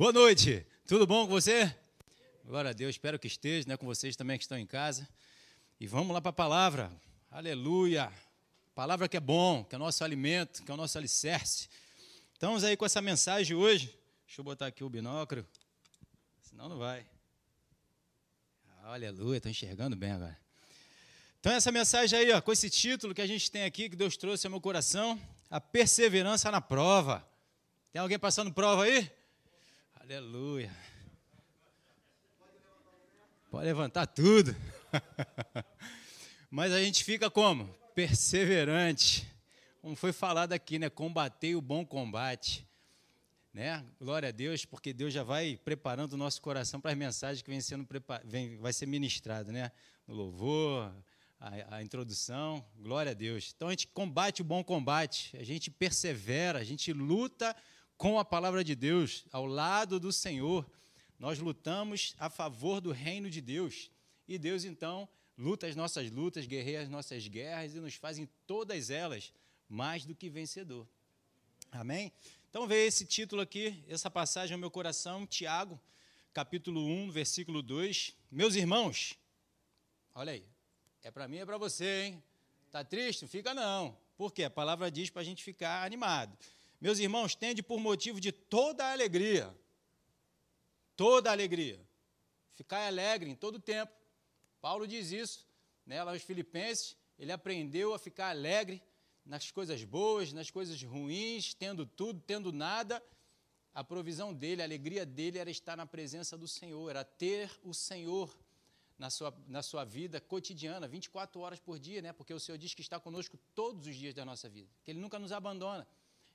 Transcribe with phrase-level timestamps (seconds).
[0.00, 1.76] Boa noite, tudo bom com você?
[2.46, 5.06] Glória a Deus, espero que esteja, né, com vocês também que estão em casa.
[5.78, 6.90] E vamos lá para a palavra,
[7.30, 8.10] aleluia.
[8.74, 11.68] Palavra que é bom, que é nosso alimento, que é o nosso alicerce.
[12.32, 13.94] Estamos aí com essa mensagem hoje.
[14.24, 15.46] Deixa eu botar aqui o binóculo,
[16.40, 17.04] senão não vai.
[18.84, 20.38] Aleluia, estou enxergando bem agora.
[21.40, 24.16] Então, essa mensagem aí, ó, com esse título que a gente tem aqui, que Deus
[24.16, 25.20] trouxe ao meu coração,
[25.50, 27.22] a perseverança na prova.
[27.92, 29.19] Tem alguém passando prova aí?
[30.10, 30.76] Aleluia.
[33.48, 34.56] Pode levantar tudo.
[36.50, 37.72] Mas a gente fica como?
[37.94, 39.24] Perseverante.
[39.80, 40.90] Como foi falado aqui, né?
[40.90, 42.66] Combater o bom combate.
[43.54, 43.86] Né?
[44.00, 47.48] Glória a Deus, porque Deus já vai preparando o nosso coração para as mensagens que
[47.48, 47.86] vem sendo
[48.24, 49.70] vem, vai ser ministrado, né?
[50.08, 50.92] No louvor,
[51.38, 53.52] a, a, introdução, glória a Deus.
[53.54, 57.54] Então a gente combate o bom combate, a gente persevera, a gente luta
[58.00, 60.64] com a palavra de Deus, ao lado do Senhor.
[61.18, 63.90] Nós lutamos a favor do reino de Deus.
[64.26, 68.24] E Deus, então, luta as nossas lutas, guerreia as nossas guerras e nos faz em
[68.46, 69.34] todas elas
[69.68, 70.88] mais do que vencedor.
[71.70, 72.10] Amém?
[72.48, 75.78] Então, veja esse título aqui, essa passagem no meu coração, Tiago,
[76.32, 78.16] capítulo 1, versículo 2.
[78.30, 79.14] Meus irmãos,
[80.14, 80.44] olha aí,
[81.02, 82.22] é para mim, é para você, hein?
[82.70, 83.26] Tá triste?
[83.26, 83.94] Fica não.
[84.16, 84.44] Por quê?
[84.44, 86.34] A palavra diz para a gente ficar animado.
[86.80, 89.54] Meus irmãos, tende por motivo de toda a alegria.
[90.96, 91.78] Toda a alegria.
[92.54, 93.92] Ficar alegre em todo o tempo.
[94.60, 95.46] Paulo diz isso,
[95.84, 98.82] né, lá aos Filipenses, ele aprendeu a ficar alegre
[99.24, 103.02] nas coisas boas, nas coisas ruins, tendo tudo, tendo nada.
[103.74, 107.72] A provisão dele, a alegria dele era estar na presença do Senhor, era ter o
[107.72, 108.34] Senhor
[108.98, 112.12] na sua, na sua vida cotidiana, 24 horas por dia, né?
[112.12, 115.00] porque o Senhor diz que está conosco todos os dias da nossa vida, que Ele
[115.00, 115.86] nunca nos abandona.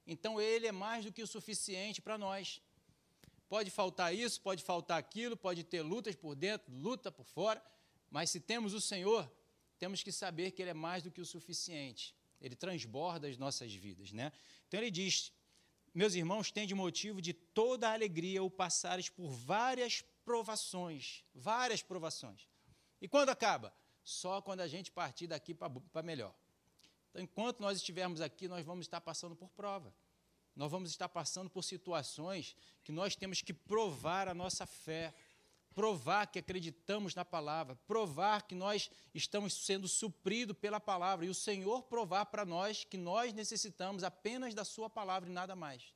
[0.06, 2.62] Então ele é mais do que o suficiente para nós.
[3.48, 7.64] Pode faltar isso, pode faltar aquilo, pode ter lutas por dentro, luta por fora,
[8.10, 9.32] mas se temos o Senhor,
[9.78, 12.16] temos que saber que ele é mais do que o suficiente.
[12.42, 14.32] Ele transborda as nossas vidas, né?
[14.68, 15.32] Então ele diz:
[15.94, 22.50] Meus irmãos, têm de motivo de toda alegria o passares por várias provações, várias provações.
[23.02, 23.74] E quando acaba?
[24.04, 26.36] Só quando a gente partir daqui para melhor.
[27.10, 29.94] Então, enquanto nós estivermos aqui, nós vamos estar passando por prova.
[30.56, 35.14] Nós vamos estar passando por situações que nós temos que provar a nossa fé,
[35.74, 41.34] provar que acreditamos na palavra, provar que nós estamos sendo supridos pela palavra e o
[41.34, 45.94] Senhor provar para nós que nós necessitamos apenas da Sua palavra e nada mais.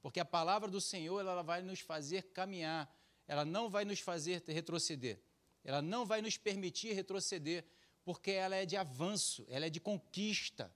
[0.00, 2.90] Porque a palavra do Senhor ela vai nos fazer caminhar,
[3.28, 5.20] ela não vai nos fazer retroceder,
[5.62, 7.64] ela não vai nos permitir retroceder,
[8.02, 10.74] porque ela é de avanço, ela é de conquista,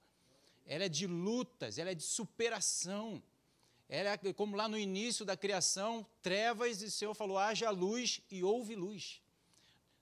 [0.66, 3.22] ela é de lutas, ela é de superação.
[3.88, 8.20] Ela é como lá no início da criação, trevas, e o Senhor falou: haja luz
[8.30, 9.22] e houve luz.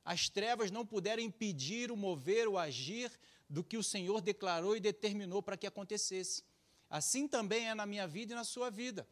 [0.04, 3.10] As trevas não puderam impedir o mover, o agir
[3.48, 6.42] do que o Senhor declarou e determinou para que acontecesse.
[6.88, 9.06] Assim também é na minha vida e na sua vida.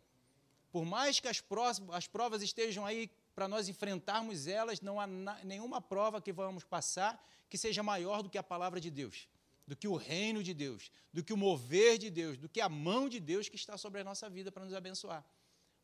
[0.70, 1.42] Por mais que as,
[1.92, 5.06] as provas estejam aí para nós enfrentarmos elas, não há
[5.44, 9.28] nenhuma prova que vamos passar que seja maior do que a palavra de Deus,
[9.66, 12.68] do que o reino de Deus, do que o mover de Deus, do que a
[12.68, 15.24] mão de Deus que está sobre a nossa vida para nos abençoar,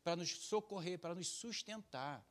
[0.03, 2.25] para nos socorrer, para nos sustentar.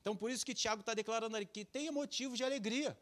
[0.00, 2.98] Então, por isso que Tiago está declarando ali que tenha motivos de alegria,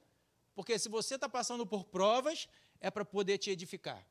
[0.54, 2.49] porque se você está passando por provas,
[2.81, 4.05] é para poder te edificar,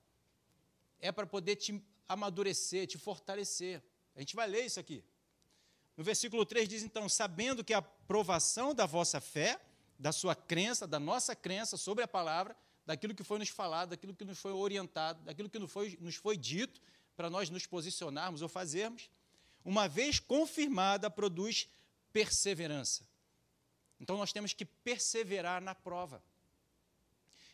[0.99, 3.83] é para poder te amadurecer, te fortalecer.
[4.15, 5.03] A gente vai ler isso aqui.
[5.95, 9.59] No versículo 3 diz então: sabendo que a provação da vossa fé,
[9.99, 12.55] da sua crença, da nossa crença sobre a palavra,
[12.87, 16.15] daquilo que foi nos falado, daquilo que nos foi orientado, daquilo que nos foi, nos
[16.15, 16.81] foi dito,
[17.17, 19.09] para nós nos posicionarmos ou fazermos,
[19.65, 21.67] uma vez confirmada, produz
[22.13, 23.05] perseverança.
[23.99, 26.23] Então nós temos que perseverar na prova.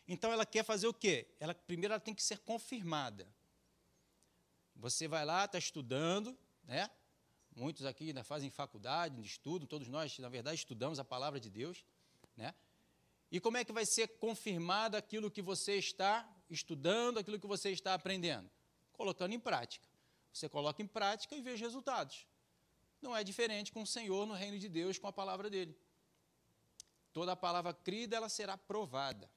[0.06, 1.26] Então ela quer fazer o quê?
[1.40, 3.26] Ela primeiro ela tem que ser confirmada.
[4.76, 6.88] Você vai lá, está estudando, né?
[7.56, 11.84] Muitos aqui ainda fazem faculdade, estudam, todos nós, na verdade, estudamos a palavra de Deus.
[12.36, 12.54] Né?
[13.34, 17.72] E como é que vai ser confirmado aquilo que você está estudando, aquilo que você
[17.72, 18.48] está aprendendo?
[18.92, 19.88] Colocando em prática.
[20.32, 22.28] Você coloca em prática e vê os resultados.
[23.02, 25.76] Não é diferente com o Senhor no reino de Deus, com a palavra dele.
[27.12, 29.28] Toda a palavra crida, ela será provada.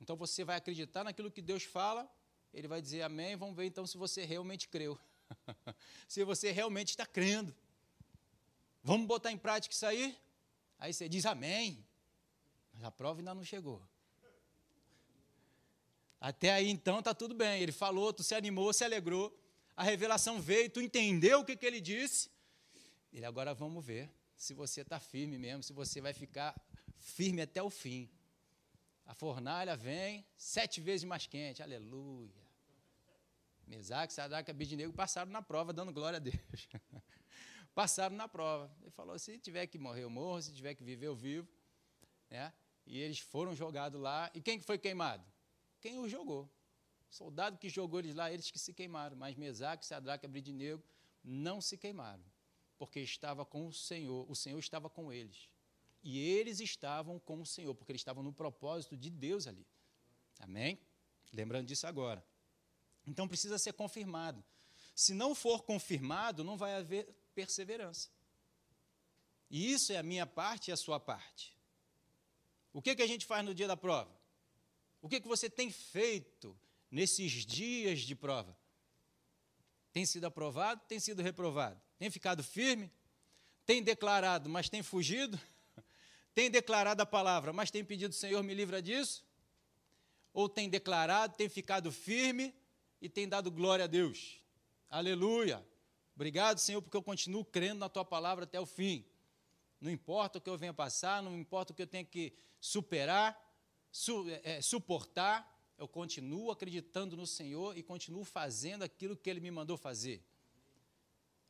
[0.00, 2.10] Então você vai acreditar naquilo que Deus fala,
[2.54, 4.98] ele vai dizer amém, vamos ver então se você realmente creu.
[6.08, 7.54] se você realmente está crendo.
[8.82, 10.16] Vamos botar em prática isso aí?
[10.78, 11.86] Aí você diz amém.
[12.78, 13.82] Mas a prova ainda não chegou.
[16.20, 17.60] Até aí então está tudo bem.
[17.60, 19.36] Ele falou, tu se animou, se alegrou.
[19.76, 22.30] A revelação veio, tu entendeu o que, que ele disse.
[23.12, 26.54] Ele agora vamos ver se você está firme mesmo, se você vai ficar
[26.96, 28.08] firme até o fim.
[29.04, 32.46] A fornalha vem sete vezes mais quente, aleluia.
[33.66, 36.68] Mesaque, Sadraque e Abidnego passaram na prova, dando glória a Deus.
[37.74, 38.72] passaram na prova.
[38.82, 41.48] Ele falou: se tiver que morrer, eu morro, se tiver que viver, eu vivo.
[42.30, 42.52] Né?
[42.88, 44.30] E eles foram jogados lá.
[44.34, 45.24] E quem foi queimado?
[45.80, 46.50] Quem os jogou.
[47.10, 49.14] O soldado que jogou eles lá, eles que se queimaram.
[49.14, 50.82] Mas Mesaque, Sadraque e Abidnego
[51.22, 52.24] não se queimaram,
[52.78, 54.28] porque estava com o Senhor.
[54.30, 55.50] O Senhor estava com eles.
[56.02, 59.66] E eles estavam com o Senhor, porque eles estavam no propósito de Deus ali.
[60.38, 60.80] Amém?
[61.32, 62.24] Lembrando disso agora.
[63.06, 64.42] Então precisa ser confirmado.
[64.94, 68.08] Se não for confirmado, não vai haver perseverança.
[69.50, 71.57] E isso é a minha parte e a sua parte.
[72.78, 74.16] O que, que a gente faz no dia da prova?
[75.02, 76.56] O que, que você tem feito
[76.88, 78.56] nesses dias de prova?
[79.92, 80.80] Tem sido aprovado?
[80.86, 81.82] Tem sido reprovado?
[81.98, 82.88] Tem ficado firme?
[83.66, 85.40] Tem declarado, mas tem fugido?
[86.36, 89.26] Tem declarado a palavra, mas tem pedido, Senhor, me livra disso?
[90.32, 92.54] Ou tem declarado, tem ficado firme
[93.00, 94.40] e tem dado glória a Deus?
[94.88, 95.66] Aleluia!
[96.14, 99.04] Obrigado, Senhor, porque eu continuo crendo na tua palavra até o fim.
[99.80, 103.38] Não importa o que eu venha passar, não importa o que eu tenha que superar,
[103.90, 109.50] su, é, suportar, eu continuo acreditando no Senhor e continuo fazendo aquilo que Ele me
[109.50, 110.22] mandou fazer.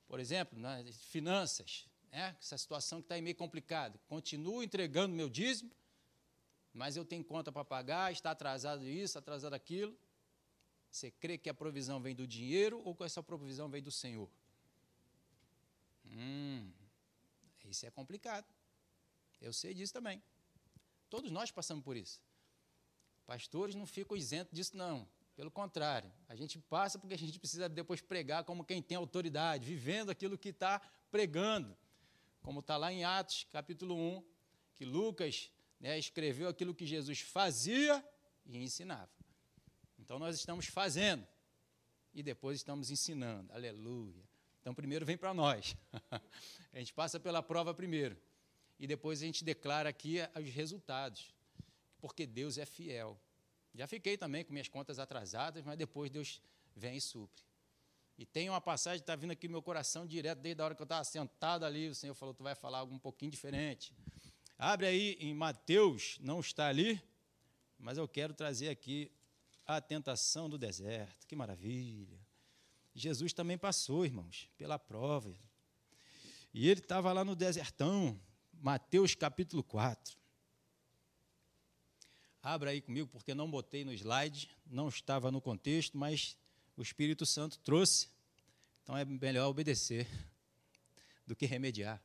[0.07, 2.37] Por exemplo, nas finanças, né?
[2.39, 3.99] essa situação que está meio complicada.
[4.07, 5.71] Continuo entregando meu dízimo,
[6.73, 9.97] mas eu tenho conta para pagar, está atrasado isso, atrasado aquilo.
[10.91, 14.29] Você crê que a provisão vem do dinheiro ou que essa provisão vem do Senhor?
[16.07, 16.71] Hum,
[17.69, 18.47] isso é complicado.
[19.41, 20.23] Eu sei disso também.
[21.09, 22.21] Todos nós passamos por isso.
[23.27, 25.09] Pastores não ficam isentos disso, não.
[25.37, 29.65] Pelo contrário, a gente passa porque a gente precisa depois pregar como quem tem autoridade,
[29.65, 30.81] vivendo aquilo que está
[31.11, 31.77] pregando
[32.43, 34.25] como está lá em Atos, capítulo 1,
[34.77, 35.51] que Lucas
[35.81, 38.05] né, escreveu aquilo que Jesus fazia
[38.47, 39.11] e ensinava.
[39.99, 41.27] Então nós estamos fazendo
[42.15, 43.53] e depois estamos ensinando.
[43.53, 44.28] Aleluia.
[44.69, 45.75] Então primeiro vem para nós.
[46.75, 48.15] a gente passa pela prova primeiro
[48.79, 51.35] e depois a gente declara aqui os resultados,
[51.99, 53.19] porque Deus é fiel.
[53.75, 56.43] Já fiquei também com minhas contas atrasadas, mas depois Deus
[56.77, 57.43] vem e supre.
[58.19, 60.75] E tem uma passagem que está vindo aqui no meu coração direto, desde a hora
[60.75, 63.95] que eu estava sentado ali, o Senhor falou, tu vai falar algo um pouquinho diferente.
[64.59, 67.03] Abre aí em Mateus, não está ali,
[67.79, 69.11] mas eu quero trazer aqui
[69.65, 71.27] a tentação do deserto.
[71.27, 72.28] Que maravilha.
[72.99, 75.33] Jesus também passou, irmãos, pela prova.
[76.53, 78.21] E ele estava lá no desertão,
[78.53, 80.19] Mateus capítulo 4.
[82.43, 86.37] Abra aí comigo, porque não botei no slide, não estava no contexto, mas
[86.77, 88.09] o Espírito Santo trouxe.
[88.83, 90.09] Então é melhor obedecer
[91.27, 92.03] do que remediar.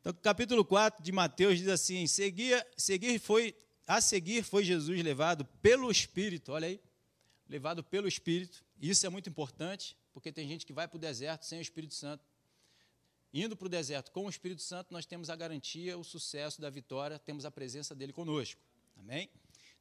[0.00, 3.56] Então, capítulo 4 de Mateus diz assim: seguir, seguir foi,
[3.86, 6.80] a seguir foi Jesus levado pelo Espírito, olha aí,
[7.48, 8.64] levado pelo Espírito.
[8.80, 11.94] Isso é muito importante, porque tem gente que vai para o deserto sem o Espírito
[11.94, 12.24] Santo.
[13.32, 16.70] Indo para o deserto com o Espírito Santo, nós temos a garantia, o sucesso da
[16.70, 18.60] vitória, temos a presença dele conosco.
[18.96, 19.28] Amém?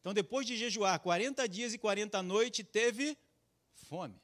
[0.01, 3.18] Então, depois de jejuar 40 dias e 40 noites, teve
[3.74, 4.19] fome.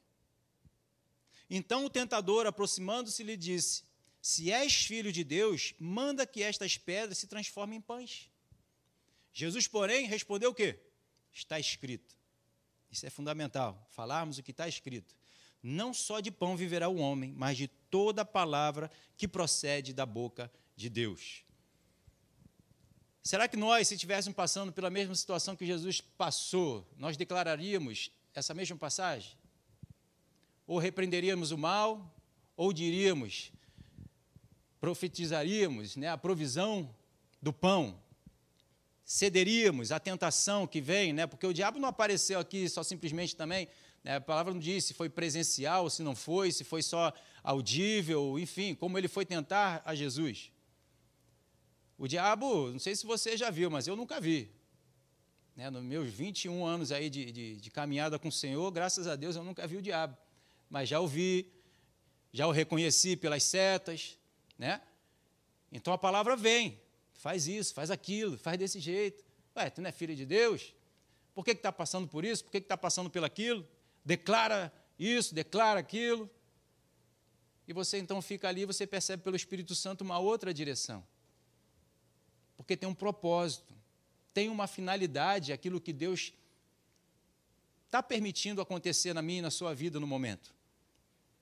[1.50, 3.82] Então o tentador, aproximando-se, lhe disse:
[4.22, 8.30] Se és filho de Deus, manda que estas pedras se transformem em pães.
[9.32, 10.78] Jesus, porém, respondeu o quê?
[11.32, 12.19] Está escrito.
[12.90, 15.14] Isso é fundamental, falarmos o que está escrito.
[15.62, 20.50] Não só de pão viverá o homem, mas de toda palavra que procede da boca
[20.74, 21.44] de Deus.
[23.22, 28.54] Será que nós, se estivéssemos passando pela mesma situação que Jesus passou, nós declararíamos essa
[28.54, 29.38] mesma passagem?
[30.70, 32.14] ou repreenderíamos o mal,
[32.56, 33.50] ou diríamos,
[34.80, 36.94] profetizaríamos né, a provisão
[37.42, 38.00] do pão,
[39.10, 43.66] cederíamos à tentação que vem, né, porque o diabo não apareceu aqui só simplesmente também,
[44.04, 47.12] né, a palavra não diz se foi presencial, se não foi, se foi só
[47.42, 50.52] audível, enfim, como ele foi tentar a Jesus.
[51.98, 54.48] O diabo, não sei se você já viu, mas eu nunca vi.
[55.56, 59.16] Né, nos meus 21 anos aí de, de, de caminhada com o Senhor, graças a
[59.16, 60.16] Deus eu nunca vi o diabo
[60.70, 61.52] mas já o vi,
[62.32, 64.16] já o reconheci pelas setas,
[64.56, 64.80] né?
[65.72, 66.80] Então a palavra vem,
[67.20, 69.22] faz isso, faz aquilo, faz desse jeito.
[69.54, 70.74] Ué, tu não é filho de Deus?
[71.34, 72.44] Por que está passando por isso?
[72.44, 73.66] Por que está passando pelo aquilo?
[74.04, 76.28] Declara isso, declara aquilo.
[77.68, 81.06] E você então fica ali, você percebe pelo Espírito Santo uma outra direção.
[82.56, 83.74] Porque tem um propósito,
[84.32, 86.32] tem uma finalidade, aquilo que Deus
[87.86, 90.54] está permitindo acontecer na minha e na sua vida no momento.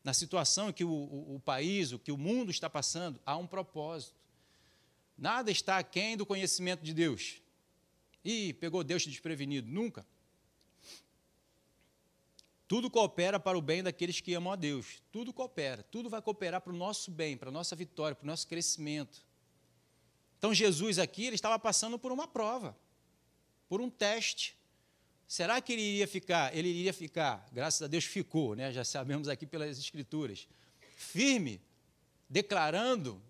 [0.02, 3.46] na situação que o, o, o país, o que o mundo está passando, há um
[3.46, 4.17] propósito.
[5.18, 7.42] Nada está aquém do conhecimento de Deus.
[8.24, 9.68] E pegou Deus desprevenido?
[9.68, 10.06] Nunca.
[12.68, 15.02] Tudo coopera para o bem daqueles que amam a Deus.
[15.10, 15.82] Tudo coopera.
[15.82, 19.26] Tudo vai cooperar para o nosso bem, para a nossa vitória, para o nosso crescimento.
[20.38, 22.76] Então, Jesus aqui, ele estava passando por uma prova,
[23.68, 24.56] por um teste.
[25.26, 26.56] Será que ele iria ficar?
[26.56, 28.72] Ele iria ficar, graças a Deus ficou, né?
[28.72, 30.46] já sabemos aqui pelas Escrituras,
[30.96, 31.60] firme,
[32.30, 33.20] declarando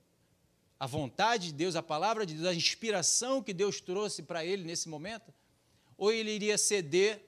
[0.78, 4.64] a vontade de Deus, a palavra de Deus, a inspiração que Deus trouxe para ele
[4.64, 5.34] nesse momento?
[5.96, 7.20] Ou ele iria ceder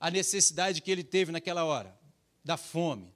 [0.00, 1.96] a necessidade que ele teve naquela hora,
[2.42, 3.14] da fome.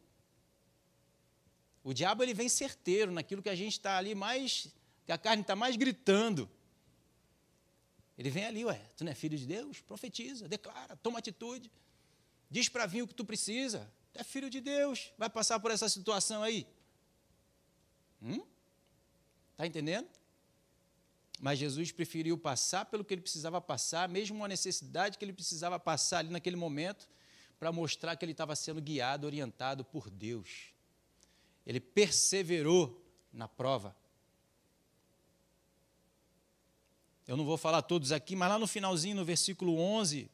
[1.82, 4.68] O diabo ele vem certeiro naquilo que a gente está ali mais,
[5.04, 6.48] que a carne está mais gritando.
[8.16, 9.80] Ele vem ali, ué, tu não é filho de Deus?
[9.80, 11.70] Profetiza, declara, toma atitude.
[12.50, 13.90] Diz para vir o que tu precisa.
[14.12, 16.66] Tu é filho de Deus, vai passar por essa situação aí.
[18.22, 18.44] Hum?
[19.58, 20.06] Tá entendendo?
[21.40, 25.80] Mas Jesus preferiu passar pelo que ele precisava passar, mesmo uma necessidade que ele precisava
[25.80, 27.08] passar ali naquele momento,
[27.58, 30.72] para mostrar que ele estava sendo guiado, orientado por Deus.
[31.66, 33.96] Ele perseverou na prova.
[37.26, 40.30] Eu não vou falar todos aqui, mas lá no finalzinho, no versículo 11,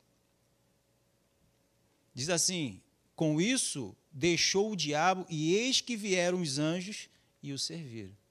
[2.13, 2.83] diz assim:
[3.17, 7.09] Com isso deixou o diabo, e eis que vieram os anjos
[7.43, 8.24] e o serviram.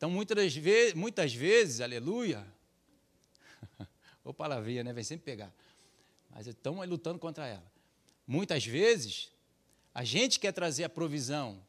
[0.00, 2.42] Então, muitas vezes, muitas vezes aleluia,
[4.24, 4.94] ou palavrinha, né?
[4.94, 5.52] Vem sempre pegar.
[6.30, 7.70] Mas estão lutando contra ela.
[8.26, 9.30] Muitas vezes,
[9.94, 11.62] a gente quer trazer a provisão,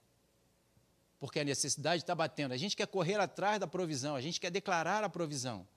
[1.20, 2.54] porque a necessidade está batendo.
[2.54, 5.68] A gente quer correr atrás da provisão, a gente quer declarar a provisão.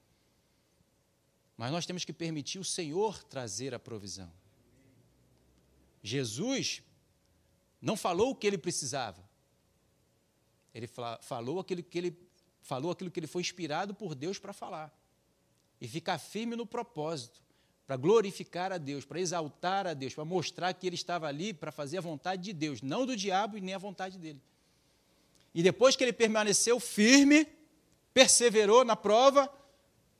[1.57, 4.33] Mas nós temos que permitir o Senhor trazer a provisão.
[6.05, 6.85] Jesus
[7.83, 9.29] não falou o que ele precisava.
[10.73, 10.89] Ele
[11.21, 12.25] falou aquilo que ele
[12.65, 14.93] falou aquilo que ele foi inspirado por Deus para falar.
[15.81, 17.41] E ficar firme no propósito,
[17.87, 21.71] para glorificar a Deus, para exaltar a Deus, para mostrar que ele estava ali para
[21.71, 24.41] fazer a vontade de Deus, não do diabo e nem a vontade dele.
[25.55, 27.47] E depois que ele permaneceu firme,
[28.15, 29.53] perseverou na prova,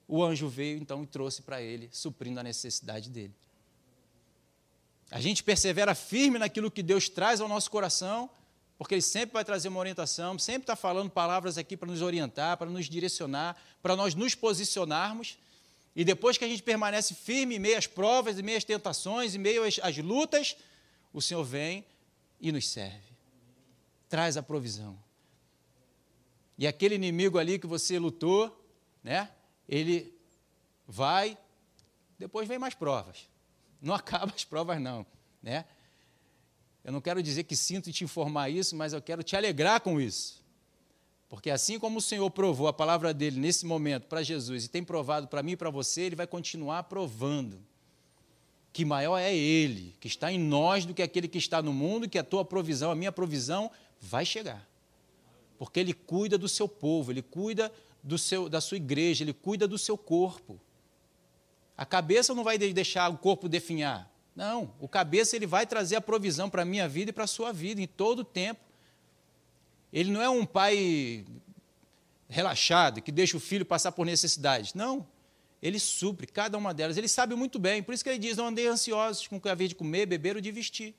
[0.07, 3.35] o anjo veio então e trouxe para ele, suprindo a necessidade dele.
[5.11, 8.29] A gente persevera firme naquilo que Deus traz ao nosso coração
[8.85, 12.59] porque ele sempre vai trazer uma orientação, sempre está falando palavras aqui para nos orientar,
[12.59, 15.39] para nos direcionar, para nós nos posicionarmos.
[15.97, 19.35] E depois que a gente permanece firme em meio às provas, em meio às tentações,
[19.35, 20.55] em meio às, às lutas,
[21.15, 21.83] o Senhor vem
[22.39, 23.01] e nos serve.
[24.07, 24.99] Traz a provisão.
[26.59, 28.55] E aquele inimigo ali que você lutou,
[29.03, 29.31] né?
[29.67, 30.15] Ele
[30.87, 31.39] vai,
[32.19, 33.31] depois vem mais provas.
[33.81, 35.07] Não acaba as provas não,
[35.43, 35.65] né?
[36.85, 39.99] Eu não quero dizer que sinto te informar isso, mas eu quero te alegrar com
[39.99, 40.45] isso.
[41.29, 44.85] Porque assim como o Senhor provou a palavra dele nesse momento para Jesus e tem
[44.85, 47.59] provado para mim e para você, ele vai continuar provando.
[48.73, 52.09] Que maior é ele, que está em nós do que aquele que está no mundo,
[52.09, 54.69] que a tua provisão, a minha provisão vai chegar.
[55.59, 57.73] Porque ele cuida do seu povo, ele cuida
[58.03, 60.61] do seu, da sua igreja, ele cuida do seu corpo.
[61.77, 64.09] A cabeça não vai deixar o corpo definhar.
[64.35, 67.29] Não, o cabeça ele vai trazer a provisão para a minha vida e para a
[67.29, 68.61] sua vida em todo o tempo.
[69.93, 71.25] Ele não é um pai
[72.29, 74.75] relaxado que deixa o filho passar por necessidades.
[74.75, 75.07] Não.
[75.63, 76.97] Ele supre cada uma delas.
[76.97, 77.83] Ele sabe muito bem.
[77.83, 80.35] Por isso que ele diz: não andei ansiosos com o que havia de comer, beber
[80.35, 80.95] ou de vestir.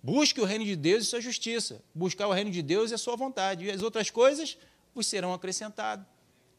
[0.00, 1.82] Busque o reino de Deus e sua justiça.
[1.92, 3.64] Buscar o reino de Deus e a sua vontade.
[3.64, 4.56] E as outras coisas
[4.94, 6.06] vos serão acrescentadas.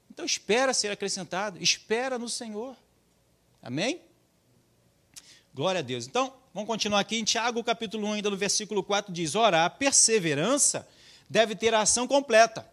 [0.10, 1.62] Então espera ser acrescentado.
[1.62, 2.76] Espera no Senhor.
[3.62, 4.02] Amém?
[5.56, 6.08] Glória a Deus.
[6.08, 9.70] Então, vamos continuar aqui em Tiago, capítulo 1, ainda no versículo 4, diz: Ora, a
[9.70, 10.88] perseverança
[11.30, 12.68] deve ter a ação completa,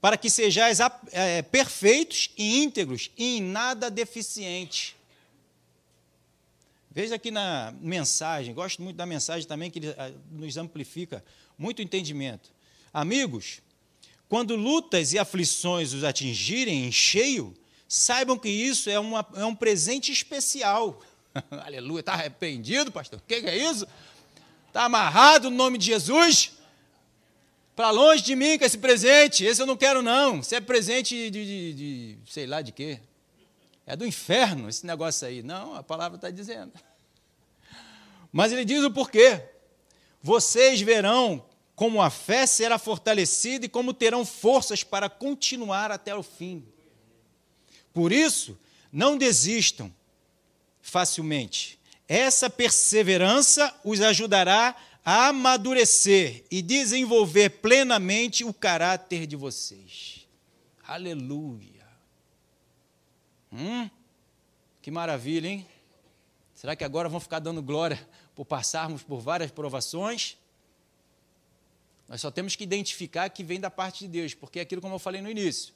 [0.00, 0.80] para que sejais
[1.12, 4.96] é, perfeitos e íntegros e em nada deficiente.
[6.90, 9.80] Veja aqui na mensagem, gosto muito da mensagem também, que
[10.32, 11.24] nos amplifica
[11.56, 12.50] muito entendimento.
[12.92, 13.60] Amigos,
[14.28, 19.54] quando lutas e aflições os atingirem em cheio, saibam que isso é, uma, é um
[19.54, 21.00] presente especial
[21.64, 22.00] Aleluia.
[22.00, 23.18] Está arrependido, pastor?
[23.18, 23.86] O que, que é isso?
[24.68, 26.52] Está amarrado no nome de Jesus?
[27.74, 29.44] Para longe de mim com esse presente.
[29.44, 30.40] Esse eu não quero, não.
[30.40, 33.00] Isso é presente de, de, de, sei lá de quê.
[33.86, 35.42] É do inferno esse negócio aí.
[35.42, 36.72] Não, a palavra está dizendo.
[38.32, 39.42] Mas ele diz o porquê.
[40.22, 41.44] Vocês verão
[41.74, 46.62] como a fé será fortalecida e como terão forças para continuar até o fim.
[47.92, 48.58] Por isso,
[48.92, 49.92] não desistam
[50.90, 51.78] facilmente.
[52.08, 60.26] Essa perseverança os ajudará amadurecer e desenvolver plenamente o caráter de vocês.
[60.86, 61.86] Aleluia.
[63.52, 63.88] Hum?
[64.82, 65.66] Que maravilha, hein?
[66.54, 70.36] Será que agora vão ficar dando glória por passarmos por várias provações?
[72.08, 74.96] Nós só temos que identificar que vem da parte de Deus, porque é aquilo como
[74.96, 75.72] eu falei no início.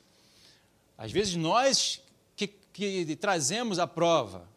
[0.99, 2.03] Às vezes nós
[2.37, 4.49] que, que trazemos a prova,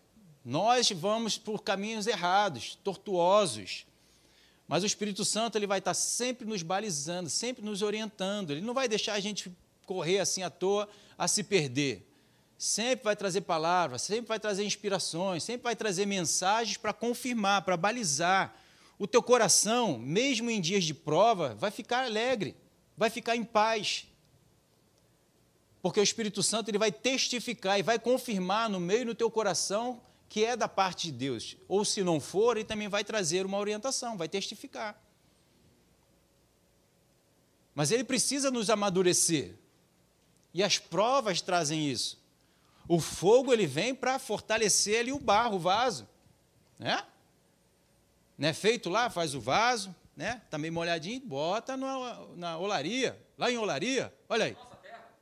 [0.50, 3.86] nós vamos por caminhos errados, tortuosos.
[4.66, 8.51] Mas o Espírito Santo ele vai estar sempre nos balizando, sempre nos orientando.
[8.51, 9.51] Ele não vai deixar a gente
[9.86, 10.88] correr assim à toa
[11.18, 12.10] a se perder.
[12.58, 17.75] Sempre vai trazer palavras, sempre vai trazer inspirações, sempre vai trazer mensagens para confirmar, para
[17.75, 18.56] balizar.
[18.98, 22.56] O teu coração, mesmo em dias de prova, vai ficar alegre,
[22.96, 24.08] vai ficar em paz.
[25.82, 30.07] Porque o Espírito Santo ele vai testificar e vai confirmar no meio do teu coração
[30.29, 31.57] que é da parte de Deus.
[31.67, 35.01] Ou se não for, ele também vai trazer uma orientação, vai testificar.
[37.74, 39.55] Mas ele precisa nos amadurecer.
[40.53, 42.19] E as provas trazem isso.
[42.88, 46.07] O fogo ele vem para fortalecer ali o barro, o vaso,
[46.79, 47.03] né?
[48.38, 50.41] Não é feito lá, faz o vaso, né?
[50.50, 54.57] Tá meio molhadinho, bota na, na olaria, lá em olaria, olha aí.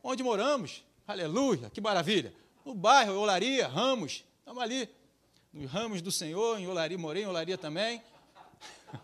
[0.04, 0.84] Onde moramos?
[1.08, 2.34] Aleluia, que maravilha.
[2.64, 4.88] No bairro, olaria, Ramos, estamos ali.
[5.52, 8.00] Nos Ramos do Senhor, em olaria, morei em olaria também.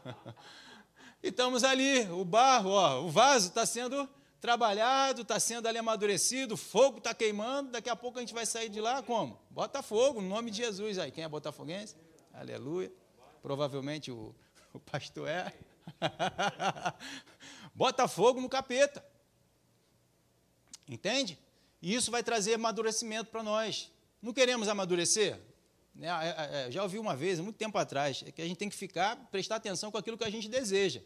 [1.24, 4.08] e estamos ali, o barro, ó, o vaso está sendo
[4.40, 8.70] trabalhado, está sendo ali amadurecido, fogo está queimando, daqui a pouco a gente vai sair
[8.70, 9.40] de lá como?
[9.50, 11.10] Bota fogo, no nome de Jesus aí.
[11.10, 11.96] Quem é botafoguense?
[12.32, 12.94] Aleluia.
[13.42, 14.36] Provavelmente o,
[14.72, 15.52] o pastor é.
[17.74, 19.04] Bota fogo no capeta.
[20.88, 21.40] Entende?
[21.82, 23.92] E isso vai trazer amadurecimento para nós.
[24.22, 25.40] Não queremos amadurecer?
[25.96, 28.76] Né, é, é, já ouvi uma vez, muito tempo atrás, que a gente tem que
[28.76, 31.02] ficar, prestar atenção com aquilo que a gente deseja.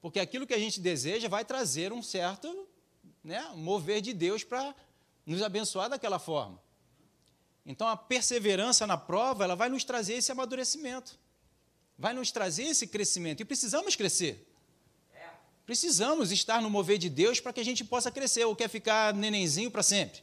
[0.00, 2.68] Porque aquilo que a gente deseja vai trazer um certo
[3.22, 4.74] né, mover de Deus para
[5.26, 6.60] nos abençoar daquela forma.
[7.66, 11.18] Então a perseverança na prova, ela vai nos trazer esse amadurecimento.
[11.98, 13.40] Vai nos trazer esse crescimento.
[13.40, 14.46] E precisamos crescer.
[15.66, 19.14] Precisamos estar no mover de Deus para que a gente possa crescer, ou quer ficar
[19.14, 20.20] nenenzinho para sempre.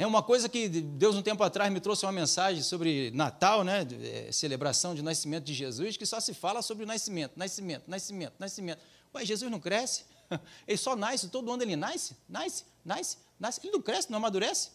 [0.00, 3.86] É uma coisa que Deus, um tempo atrás, me trouxe uma mensagem sobre Natal, né?
[4.02, 8.32] É, celebração de nascimento de Jesus, que só se fala sobre o nascimento, nascimento, nascimento,
[8.38, 8.80] nascimento.
[9.14, 10.06] Ué, Jesus não cresce?
[10.66, 13.60] Ele só nasce, todo ano ele nasce, nasce, nasce, nasce.
[13.62, 14.70] Ele não cresce, não amadurece.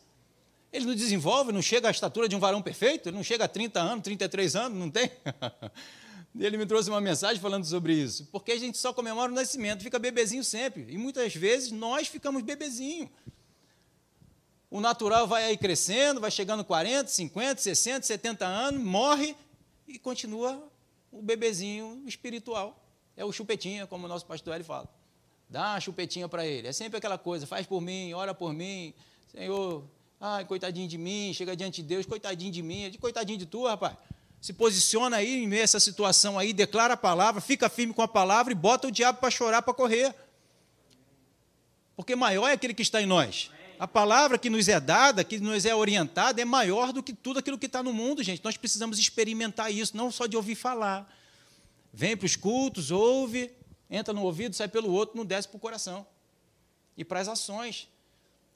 [0.71, 3.47] Ele não desenvolve, não chega à estatura de um varão perfeito, ele não chega a
[3.47, 5.09] 30 anos, 33 anos, não tem.
[6.37, 9.81] Ele me trouxe uma mensagem falando sobre isso, porque a gente só comemora o nascimento,
[9.81, 10.85] fica bebezinho sempre.
[10.89, 13.09] E muitas vezes nós ficamos bebezinho
[14.75, 19.33] o natural vai aí crescendo, vai chegando 40, 50, 60, 70 anos, morre
[19.87, 20.61] e continua
[21.09, 22.77] o bebezinho espiritual.
[23.15, 24.89] É o chupetinha, como o nosso pastor ele fala.
[25.49, 26.67] Dá uma chupetinha para ele.
[26.67, 28.93] É sempre aquela coisa, faz por mim, ora por mim.
[29.31, 29.81] Senhor,
[30.19, 33.95] ai, coitadinho de mim, chega diante de Deus, coitadinho de mim, coitadinho de tu, rapaz.
[34.41, 38.01] Se posiciona aí em meio a essa situação aí, declara a palavra, fica firme com
[38.01, 40.13] a palavra e bota o diabo para chorar, para correr.
[41.95, 45.39] Porque maior é aquele que está em nós a palavra que nos é dada, que
[45.39, 48.43] nos é orientada, é maior do que tudo aquilo que está no mundo, gente.
[48.43, 51.11] Nós precisamos experimentar isso, não só de ouvir falar.
[51.93, 53.51] Vem para os cultos, ouve,
[53.89, 56.05] entra no ouvido, sai pelo outro, não desce para o coração.
[56.97, 57.87] E para as ações.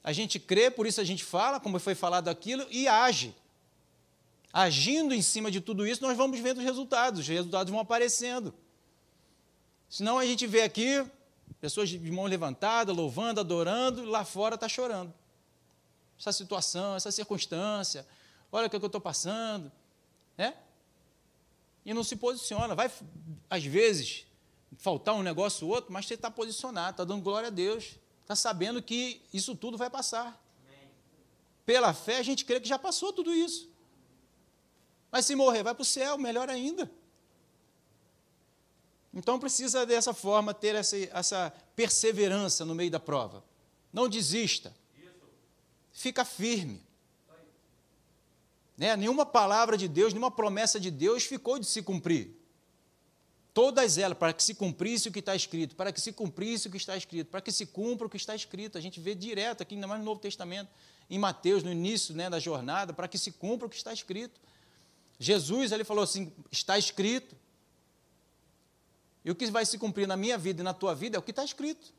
[0.02, 3.34] A gente crê, por isso a gente fala, como foi falado aquilo, e age.
[4.52, 8.52] Agindo em cima de tudo isso, nós vamos vendo os resultados, os resultados vão aparecendo.
[9.88, 11.04] Senão a gente vê aqui,
[11.60, 15.12] pessoas de mão levantada, louvando, adorando, lá fora está chorando.
[16.18, 18.06] Essa situação, essa circunstância,
[18.50, 19.70] olha o que, é que eu estou passando.
[20.36, 20.54] Né?
[21.84, 22.74] E não se posiciona.
[22.74, 22.90] Vai,
[23.48, 24.26] às vezes,
[24.78, 28.34] faltar um negócio ou outro, mas você está posicionado, está dando glória a Deus, está
[28.34, 30.40] sabendo que isso tudo vai passar.
[31.66, 33.70] Pela fé, a gente crê que já passou tudo isso.
[35.10, 36.90] Mas se morrer, vai para o céu, melhor ainda.
[39.12, 43.44] Então precisa dessa forma ter essa, essa perseverança no meio da prova.
[43.92, 44.74] Não desista.
[45.92, 46.80] Fica firme.
[48.76, 48.96] Né?
[48.96, 52.36] Nenhuma palavra de Deus, nenhuma promessa de Deus ficou de se cumprir.
[53.52, 56.70] Todas elas, para que se cumprisse o que está escrito, para que se cumprisse o
[56.70, 58.78] que está escrito, para que se cumpra o que está escrito.
[58.78, 60.70] A gente vê direto aqui, ainda mais no Novo Testamento,
[61.10, 64.40] em Mateus, no início né, da jornada, para que se cumpra o que está escrito.
[65.18, 67.36] Jesus, ele falou assim: está escrito.
[69.24, 71.22] E o que vai se cumprir na minha vida e na tua vida é o
[71.22, 71.92] que está escrito.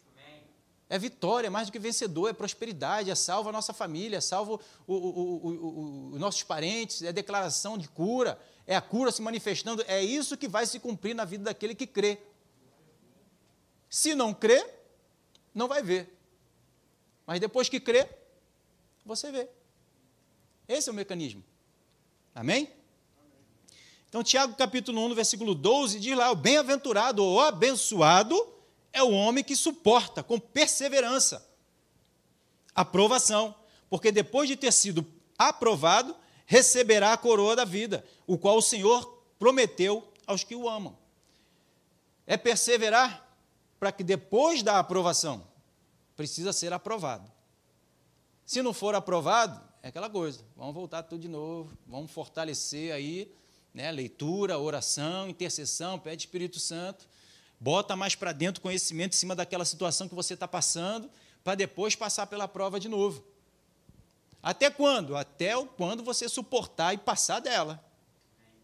[0.90, 4.22] É vitória, é mais do que vencedor, é prosperidade, é salva a nossa família, é
[4.22, 10.36] salva os nossos parentes, é declaração de cura, é a cura se manifestando, é isso
[10.36, 12.20] que vai se cumprir na vida daquele que crê.
[13.90, 14.70] Se não crê,
[15.54, 16.14] não vai ver.
[17.26, 18.10] Mas depois que crê,
[19.06, 19.48] você vê.
[20.68, 21.44] Esse é o mecanismo.
[22.36, 22.70] Amém?
[24.12, 28.46] Então, Tiago capítulo 1, versículo 12, diz lá: o bem-aventurado ou abençoado
[28.92, 31.48] é o homem que suporta com perseverança
[32.76, 33.56] a provação,
[33.90, 35.06] porque depois de ter sido
[35.38, 36.14] aprovado,
[36.46, 40.98] receberá a coroa da vida, o qual o Senhor prometeu aos que o amam.
[42.28, 43.26] É perseverar
[43.80, 45.48] para que depois da aprovação,
[46.18, 47.32] precisa ser aprovado.
[48.46, 53.34] Se não for aprovado, é aquela coisa, vamos voltar tudo de novo, vamos fortalecer aí,
[53.74, 57.08] né, leitura, oração, intercessão, pede Espírito Santo,
[57.60, 61.10] bota mais para dentro conhecimento em cima daquela situação que você está passando,
[61.44, 63.24] para depois passar pela prova de novo.
[64.44, 65.16] Até quando?
[65.16, 67.84] Até quando você suportar e passar dela.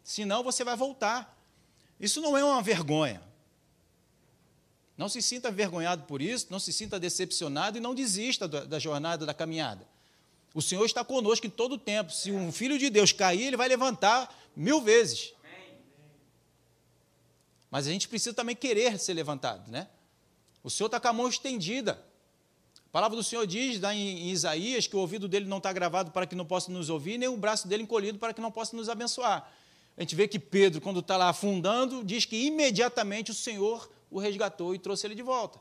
[0.04, 1.38] Senão você vai voltar.
[2.00, 3.22] Isso não é uma vergonha.
[4.98, 9.26] Não se sinta envergonhado por isso, não se sinta decepcionado e não desista da jornada,
[9.26, 9.88] da caminhada.
[10.56, 12.12] O Senhor está conosco em todo o tempo.
[12.12, 15.34] Se um filho de Deus cair, ele vai levantar mil vezes.
[17.70, 19.88] Mas a gente precisa também querer ser levantado, né?
[20.64, 22.04] O Senhor está com a mão estendida.
[22.88, 26.12] A palavra do Senhor diz lá em Isaías que o ouvido dele não está gravado
[26.12, 28.76] para que não possa nos ouvir, nem o braço dele encolhido para que não possa
[28.76, 29.52] nos abençoar.
[29.96, 34.20] A gente vê que Pedro, quando está lá afundando, diz que imediatamente o Senhor o
[34.20, 35.60] resgatou e trouxe ele de volta.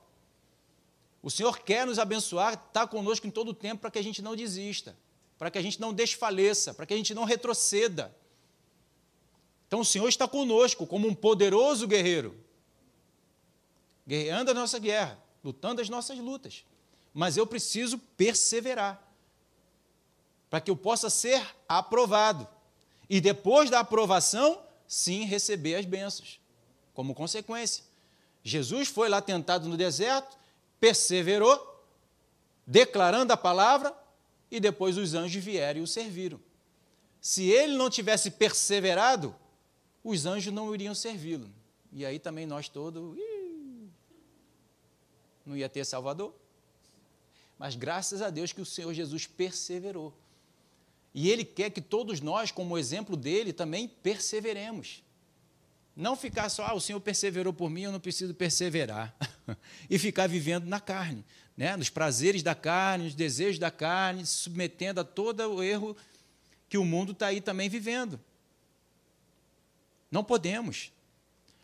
[1.22, 4.22] O Senhor quer nos abençoar, está conosco em todo o tempo para que a gente
[4.22, 4.96] não desista,
[5.36, 8.14] para que a gente não desfaleça, para que a gente não retroceda.
[9.66, 12.36] Então o Senhor está conosco como um poderoso guerreiro,
[14.06, 16.64] guerreando a nossa guerra, lutando as nossas lutas.
[17.12, 19.02] Mas eu preciso perseverar,
[20.48, 22.46] para que eu possa ser aprovado.
[23.08, 26.40] E depois da aprovação, sim, receber as bênçãos,
[26.94, 27.84] como consequência.
[28.44, 30.36] Jesus foi lá tentado no deserto,
[30.78, 31.84] perseverou,
[32.64, 33.96] declarando a palavra,
[34.50, 36.40] e depois os anjos vieram e o serviram.
[37.20, 39.34] Se ele não tivesse perseverado,
[40.06, 41.50] os anjos não iriam servi-lo.
[41.92, 43.18] E aí também nós todos,
[45.44, 46.32] não ia ter Salvador.
[47.58, 50.16] Mas graças a Deus que o Senhor Jesus perseverou.
[51.12, 55.02] E Ele quer que todos nós, como exemplo dele, também perseveremos.
[55.96, 59.16] Não ficar só, ah, o Senhor perseverou por mim, eu não preciso perseverar.
[59.90, 61.24] e ficar vivendo na carne,
[61.56, 61.76] né?
[61.76, 65.96] nos prazeres da carne, nos desejos da carne, se submetendo a todo o erro
[66.68, 68.20] que o mundo está aí também vivendo.
[70.10, 70.92] Não podemos.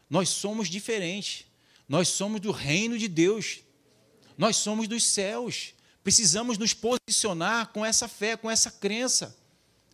[0.08, 1.46] Nós somos diferentes.
[1.88, 3.60] Nós somos do reino de Deus.
[4.36, 5.74] Nós somos dos céus.
[6.02, 9.36] Precisamos nos posicionar com essa fé, com essa crença.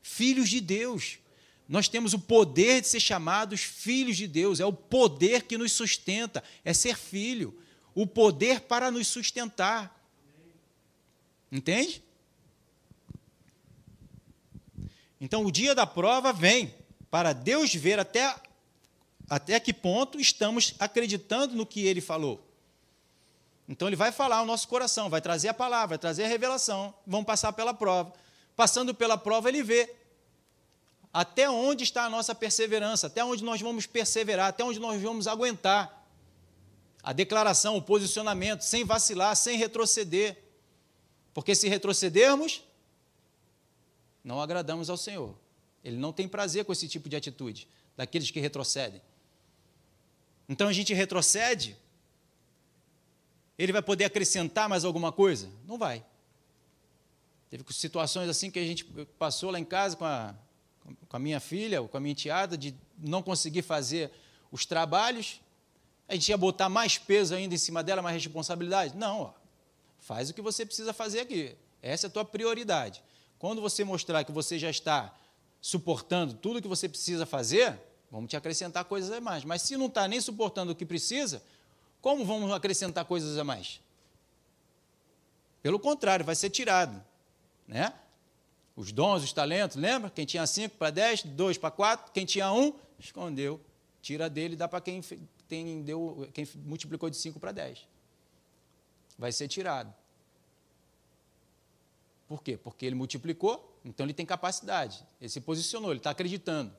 [0.02, 1.18] Filhos de Deus.
[1.68, 5.72] Nós temos o poder de ser chamados filhos de Deus, é o poder que nos
[5.72, 7.60] sustenta, é ser filho,
[7.94, 9.94] o poder para nos sustentar.
[11.52, 12.02] Entende?
[15.20, 16.74] Então, o dia da prova vem
[17.10, 18.34] para Deus ver até,
[19.28, 22.44] até que ponto estamos acreditando no que ele falou.
[23.68, 26.94] Então, ele vai falar ao nosso coração, vai trazer a palavra, vai trazer a revelação,
[27.06, 28.12] vamos passar pela prova.
[28.56, 29.94] Passando pela prova, ele vê
[31.12, 35.26] até onde está a nossa perseverança, até onde nós vamos perseverar, até onde nós vamos
[35.26, 35.94] aguentar.
[37.02, 40.36] A declaração, o posicionamento, sem vacilar, sem retroceder.
[41.32, 42.62] Porque se retrocedermos,
[44.24, 45.34] não agradamos ao Senhor.
[45.88, 49.02] Ele não tem prazer com esse tipo de atitude, daqueles que retrocedem.
[50.48, 51.76] Então a gente retrocede,
[53.58, 55.50] ele vai poder acrescentar mais alguma coisa?
[55.66, 56.04] Não vai.
[57.50, 58.84] Teve situações assim que a gente
[59.18, 60.34] passou lá em casa com a
[61.08, 64.10] com a minha filha, ou com a minha enteada, de não conseguir fazer
[64.50, 65.40] os trabalhos,
[66.08, 68.96] a gente ia botar mais peso ainda em cima dela, mais responsabilidade?
[68.96, 69.32] Não, ó,
[69.98, 71.54] faz o que você precisa fazer aqui.
[71.82, 73.02] Essa é a tua prioridade.
[73.38, 75.14] Quando você mostrar que você já está
[75.60, 77.78] suportando tudo que você precisa fazer,
[78.10, 79.44] vamos te acrescentar coisas a mais.
[79.44, 81.42] Mas se não está nem suportando o que precisa,
[82.00, 83.80] como vamos acrescentar coisas a mais?
[85.62, 87.04] Pelo contrário, vai ser tirado.
[87.66, 87.92] Né?
[88.78, 90.08] os dons, os talentos, lembra?
[90.08, 93.60] Quem tinha cinco para dez, dois para quatro, quem tinha um, escondeu.
[94.00, 95.02] Tira dele e dá para quem,
[95.48, 97.88] tem, deu, quem multiplicou de cinco para dez.
[99.18, 99.92] Vai ser tirado.
[102.28, 102.56] Por quê?
[102.56, 105.04] Porque ele multiplicou, então ele tem capacidade.
[105.20, 106.74] Ele se posicionou, ele está acreditando.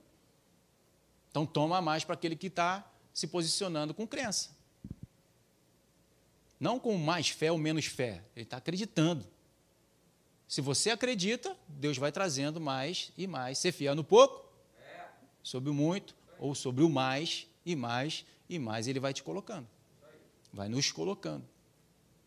[1.30, 4.52] Então toma mais para aquele que está se posicionando com crença.
[6.60, 8.24] Não com mais fé ou menos fé.
[8.36, 9.26] Ele está acreditando.
[10.48, 13.60] Se você acredita, Deus vai trazendo mais e mais.
[13.60, 14.50] Ser fiel no pouco,
[15.44, 19.68] sobre o muito ou sobre o mais e mais e mais ele vai te colocando.
[20.52, 21.48] Vai nos colocando.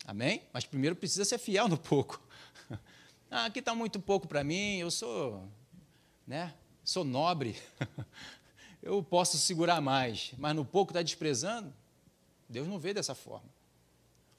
[0.07, 0.43] Amém?
[0.53, 2.21] Mas primeiro precisa ser fiel no pouco.
[3.35, 5.49] Ah, aqui está muito pouco para mim, eu sou,
[6.27, 6.53] né?
[6.85, 7.57] Sou nobre.
[8.83, 11.73] Eu posso segurar mais, mas no pouco está desprezando?
[12.49, 13.49] Deus não vê dessa forma.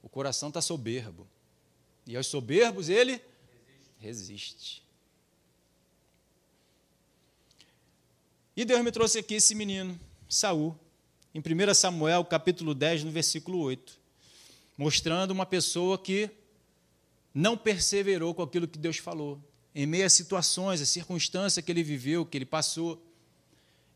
[0.02, 1.26] O coração está soberbo.
[2.06, 3.22] E aos soberbos ele
[4.00, 4.84] resiste.
[8.56, 10.78] E Deus me trouxe aqui esse menino, Saul,
[11.34, 13.98] em 1 Samuel, capítulo 10, no versículo 8,
[14.78, 16.30] mostrando uma pessoa que
[17.34, 19.42] não perseverou com aquilo que Deus falou,
[19.74, 23.04] em meio situações, às circunstâncias que ele viveu, que ele passou,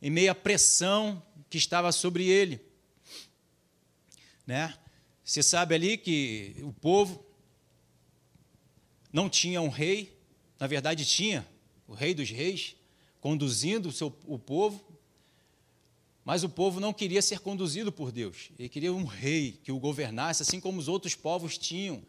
[0.01, 2.59] em meio à pressão que estava sobre ele.
[4.45, 4.73] Né?
[5.23, 7.23] Você sabe ali que o povo
[9.11, 10.17] não tinha um rei,
[10.59, 11.47] na verdade tinha
[11.87, 12.75] o rei dos reis,
[13.21, 14.83] conduzindo o, seu, o povo,
[16.25, 18.49] mas o povo não queria ser conduzido por Deus.
[18.57, 22.03] Ele queria um rei que o governasse, assim como os outros povos tinham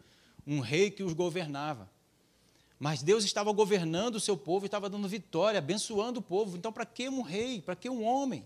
[0.49, 1.89] um rei que os governava.
[2.79, 6.57] Mas Deus estava governando o seu povo, estava dando vitória, abençoando o povo.
[6.57, 7.61] Então, para que um rei?
[7.61, 8.43] Para que um homem?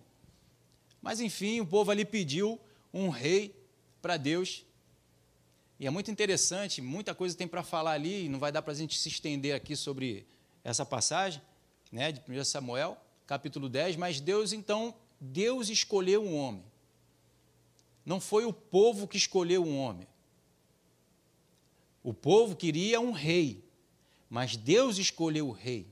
[1.02, 2.60] Mas, enfim, o povo ali pediu
[2.94, 3.56] um rei
[4.02, 4.66] para Deus.
[5.80, 8.76] E é muito interessante, muita coisa tem para falar ali, não vai dar para a
[8.76, 10.26] gente se estender aqui sobre
[10.64, 11.42] essa passagem,
[11.92, 16.64] né, de 1 Samuel, capítulo 10, mas Deus, então, Deus escolheu um homem.
[18.06, 20.08] Não foi o povo que escolheu um homem.
[22.04, 23.64] O povo queria um rei,
[24.30, 25.88] mas Deus escolheu o rei,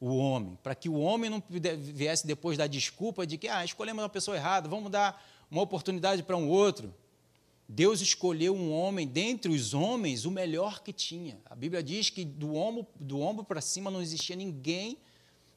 [0.00, 4.02] o homem, para que o homem não viesse depois dar desculpa de que ah, escolhemos
[4.02, 6.94] uma pessoa errada, vamos dar uma oportunidade para um outro.
[7.68, 11.40] Deus escolheu um homem dentre os homens, o melhor que tinha.
[11.46, 14.96] A Bíblia diz que do ombro, do ombro para cima não existia ninguém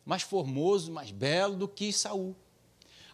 [0.03, 2.35] mais formoso, mais belo do que Saul.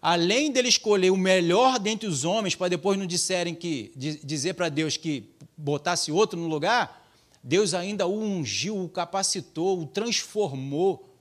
[0.08, 4.70] Além dele escolher o melhor dentre os homens, para depois não disserem que dizer para
[4.70, 7.10] Deus que botasse outro no lugar,
[7.42, 11.12] Deus ainda o ungiu, o capacitou, o transformou.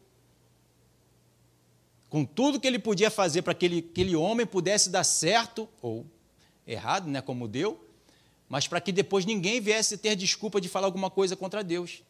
[2.10, 6.04] Com tudo que ele podia fazer para que aquele, aquele homem pudesse dar certo ou
[6.66, 7.82] errado, né, como deu,
[8.50, 12.02] mas para que depois ninguém viesse ter desculpa de falar alguma coisa contra Deus.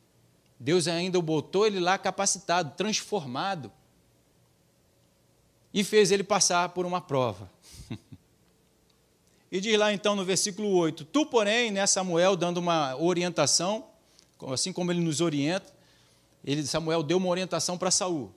[0.58, 3.70] Deus ainda o botou ele lá capacitado, transformado,
[5.74, 7.50] e fez ele passar por uma prova.
[9.50, 13.84] e diz lá então no versículo 8: Tu, porém, né, Samuel, dando uma orientação,
[14.52, 15.74] assim como ele nos orienta,
[16.44, 18.32] ele, Samuel deu uma orientação para Saul.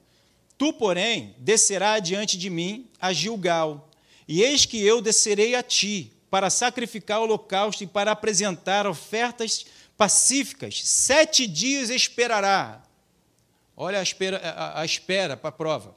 [0.58, 3.88] Tu, porém, descerá diante de mim a Gilgal,
[4.28, 9.65] e eis que eu descerei a ti, para sacrificar o holocausto e para apresentar ofertas
[9.95, 10.82] pacíficas.
[10.84, 12.84] Sete dias esperará.
[13.76, 15.96] Olha a espera, a, a espera para a prova.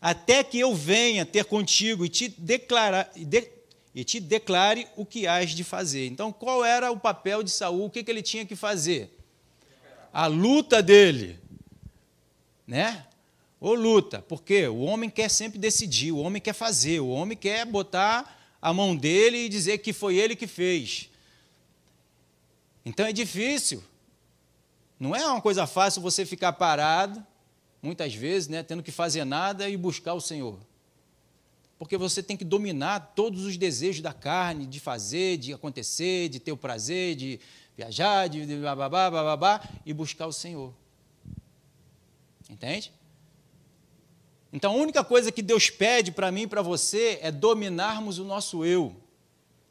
[0.00, 3.48] Até que eu venha ter contigo e te, declarar, de,
[3.94, 6.06] e te declare o que hás de fazer.
[6.06, 7.86] Então, qual era o papel de Saul?
[7.86, 9.10] O que, que ele tinha que fazer?
[10.12, 11.38] A luta dele.
[12.66, 13.04] Né?
[13.60, 17.66] Ou luta, porque o homem quer sempre decidir, o homem quer fazer, o homem quer
[17.66, 21.10] botar a mão dele e dizer que foi ele que fez.
[22.84, 23.82] Então é difícil.
[24.98, 27.24] Não é uma coisa fácil você ficar parado,
[27.82, 30.58] muitas vezes, né, tendo que fazer nada e buscar o Senhor.
[31.78, 36.40] Porque você tem que dominar todos os desejos da carne, de fazer, de acontecer, de
[36.40, 37.38] ter o prazer, de
[37.76, 40.74] viajar, de bababá, bababá, e buscar o Senhor.
[42.50, 42.92] Entende?
[44.52, 48.24] Então a única coisa que Deus pede para mim e para você é dominarmos o
[48.24, 48.96] nosso eu,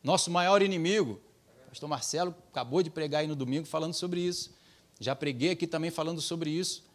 [0.01, 1.19] nosso maior inimigo.
[1.65, 4.55] O pastor Marcelo acabou de pregar aí no domingo falando sobre isso.
[4.99, 6.86] Já preguei aqui também falando sobre isso.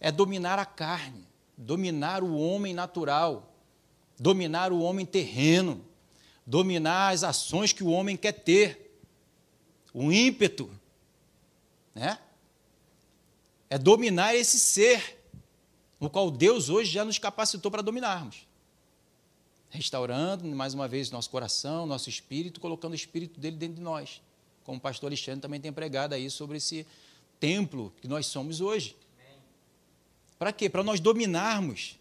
[0.00, 3.54] É dominar a carne, dominar o homem natural,
[4.18, 5.84] dominar o homem terreno,
[6.44, 9.00] dominar as ações que o homem quer ter,
[9.92, 10.70] o ímpeto,
[11.94, 12.18] né?
[13.68, 15.16] É dominar esse ser
[15.98, 18.46] no qual Deus hoje já nos capacitou para dominarmos.
[19.70, 24.22] Restaurando, mais uma vez, nosso coração, nosso espírito, colocando o espírito dele dentro de nós.
[24.62, 26.86] Como o pastor Alexandre também tem pregado aí sobre esse
[27.40, 28.96] templo que nós somos hoje.
[30.38, 30.68] Para quê?
[30.68, 31.98] Para nós dominarmos,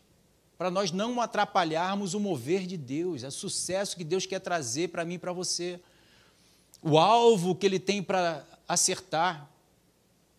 [0.58, 5.06] para nós não atrapalharmos o mover de Deus, o sucesso que Deus quer trazer para
[5.06, 5.80] mim e para você,
[6.82, 9.50] o alvo que Ele tem para acertar.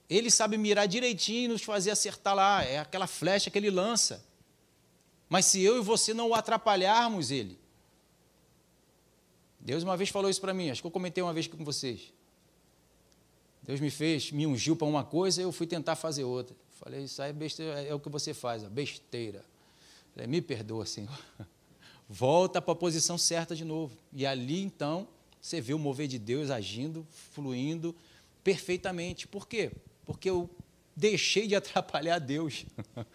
[0.09, 2.63] Ele sabe mirar direitinho e nos fazer acertar lá.
[2.63, 4.25] É aquela flecha que ele lança.
[5.29, 7.59] Mas se eu e você não o atrapalharmos ele.
[9.59, 12.13] Deus uma vez falou isso para mim, acho que eu comentei uma vez com vocês.
[13.65, 16.55] Deus me fez, me ungiu para uma coisa, eu fui tentar fazer outra.
[16.79, 19.43] Falei, isso aí é, besteira, é o que você faz, a besteira.
[20.13, 21.19] Falei, me perdoa, Senhor.
[22.09, 23.97] Volta para a posição certa de novo.
[24.13, 25.09] E ali, então,
[25.41, 27.95] você vê o mover de Deus agindo, fluindo
[28.45, 29.27] perfeitamente.
[29.27, 29.73] Por quê?
[30.05, 30.49] Porque eu
[30.95, 32.67] deixei de atrapalhar Deus.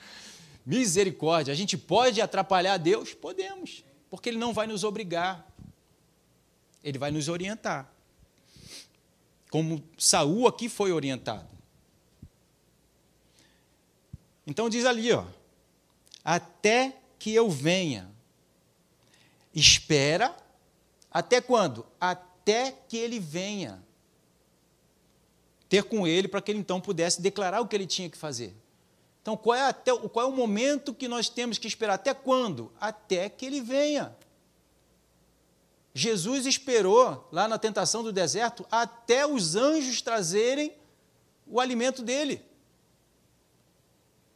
[0.65, 1.51] Misericórdia.
[1.51, 3.13] A gente pode atrapalhar Deus?
[3.13, 3.83] Podemos.
[4.09, 5.47] Porque Ele não vai nos obrigar.
[6.83, 7.93] Ele vai nos orientar.
[9.49, 11.60] Como Saul aqui foi orientado.
[14.51, 15.23] Então diz ali, ó,
[16.25, 18.11] até que eu venha.
[19.55, 20.35] Espera
[21.09, 21.85] até quando?
[21.97, 23.81] Até que ele venha.
[25.69, 28.53] Ter com ele para que ele então pudesse declarar o que ele tinha que fazer.
[29.21, 31.93] Então, qual é, até, qual é o momento que nós temos que esperar?
[31.93, 32.73] Até quando?
[32.77, 34.13] Até que ele venha.
[35.93, 40.73] Jesus esperou lá na tentação do deserto até os anjos trazerem
[41.47, 42.50] o alimento dele.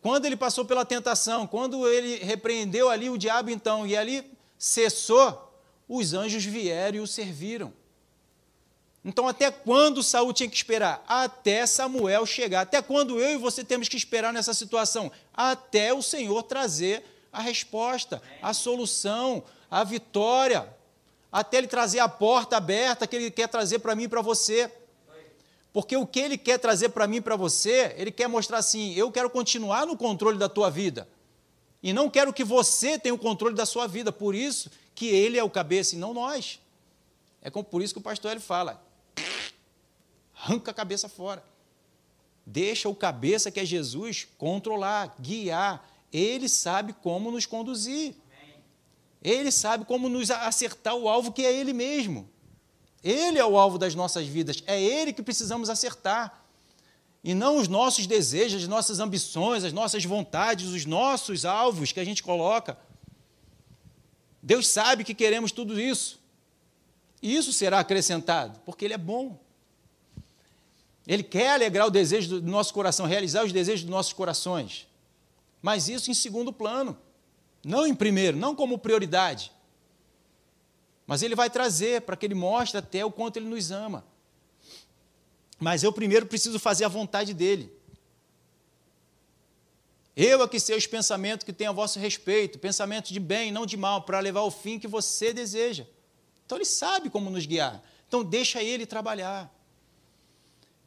[0.05, 4.23] Quando ele passou pela tentação, quando ele repreendeu ali o diabo, então, e ali
[4.55, 5.51] cessou,
[5.89, 7.73] os anjos vieram e o serviram.
[9.03, 11.03] Então, até quando Saul tinha que esperar?
[11.07, 12.61] Até Samuel chegar.
[12.61, 15.11] Até quando eu e você temos que esperar nessa situação?
[15.33, 20.71] Até o Senhor trazer a resposta, a solução, a vitória.
[21.31, 24.71] Até ele trazer a porta aberta que ele quer trazer para mim e para você.
[25.75, 28.93] Porque o que ele quer trazer para mim e para você, ele quer mostrar assim:
[28.93, 31.05] eu quero continuar no controle da tua vida.
[31.83, 34.09] E não quero que você tenha o controle da sua vida.
[34.09, 36.61] Por isso que ele é o cabeça e não nós.
[37.41, 38.81] É por isso que o pastor ele fala:
[40.33, 41.43] arranca a cabeça fora.
[42.45, 45.85] Deixa o cabeça que é Jesus controlar, guiar.
[46.09, 48.15] Ele sabe como nos conduzir.
[49.21, 52.29] Ele sabe como nos acertar o alvo que é ele mesmo.
[53.05, 56.43] Ele é o alvo das nossas vidas, é Ele que precisamos acertar.
[57.23, 61.99] E não os nossos desejos, as nossas ambições, as nossas vontades, os nossos alvos que
[61.99, 62.75] a gente coloca.
[64.41, 66.19] Deus sabe que queremos tudo isso.
[67.21, 69.39] E isso será acrescentado, porque Ele é bom.
[71.05, 74.87] Ele quer alegrar o desejo do nosso coração, realizar os desejos dos nossos corações.
[75.61, 76.97] Mas isso em segundo plano,
[77.63, 79.51] não em primeiro, não como prioridade.
[81.07, 84.05] Mas ele vai trazer para que ele mostre até o quanto ele nos ama.
[85.59, 87.71] Mas eu primeiro preciso fazer a vontade dele.
[90.15, 93.65] Eu é que sei os pensamentos que têm a vosso respeito, pensamentos de bem, não
[93.65, 95.85] de mal, para levar ao fim que você deseja.
[96.45, 97.83] Então ele sabe como nos guiar.
[98.07, 99.53] Então deixa ele trabalhar.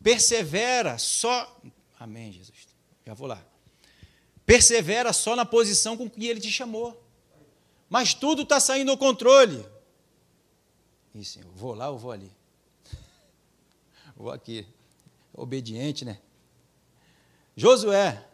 [0.03, 1.61] Persevera só.
[2.01, 2.69] Amém, Jesus.
[3.07, 3.45] Já vou lá.
[4.47, 7.03] Persevera só na posição com que ele te chamou.
[7.91, 9.65] Mas tudo está saindo ao controle.
[11.15, 12.31] E Senhor, vou lá ou vou ali?
[14.17, 14.67] Vou aqui.
[15.33, 16.21] Obediente, né?
[17.57, 18.25] Josué.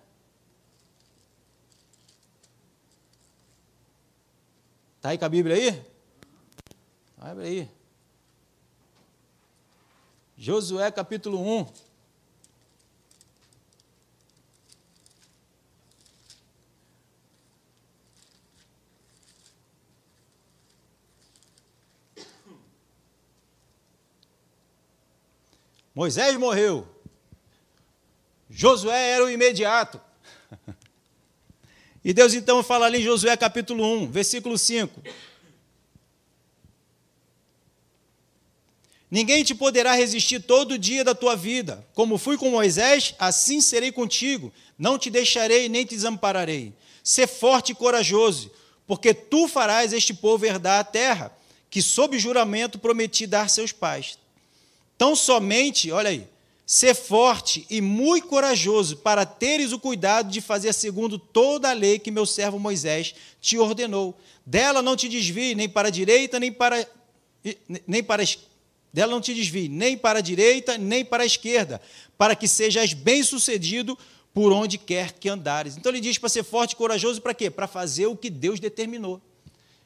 [4.97, 5.87] Está aí com a Bíblia aí?
[7.19, 7.71] Abre aí.
[10.37, 11.84] Josué capítulo 1.
[25.95, 26.87] Moisés morreu.
[28.51, 30.01] Josué era o imediato.
[32.05, 35.03] E Deus então fala ali em Josué capítulo 1, versículo 5.
[39.11, 41.87] Ninguém te poderá resistir todo o dia da tua vida.
[41.95, 44.53] Como fui com Moisés, assim serei contigo.
[44.77, 46.75] Não te deixarei nem te desampararei.
[47.03, 48.51] Sê forte e corajoso,
[48.87, 51.33] porque tu farás este povo herdar a terra,
[51.71, 54.19] que sob juramento prometi dar seus pais.
[54.97, 56.27] Tão somente, olha aí,
[56.67, 61.99] ser forte e muito corajoso para teres o cuidado de fazer segundo toda a lei
[61.99, 64.19] que meu servo Moisés te ordenou.
[64.47, 66.87] Dela não te desvie nem para a direita, nem para
[67.87, 68.25] nem para
[68.91, 71.81] dela não te desvie nem para a direita, nem para a esquerda,
[72.17, 73.99] para que sejas bem-sucedido
[74.33, 75.77] por onde quer que andares.
[75.77, 77.51] Então ele diz para ser forte e corajoso para quê?
[77.51, 79.21] Para fazer o que Deus determinou.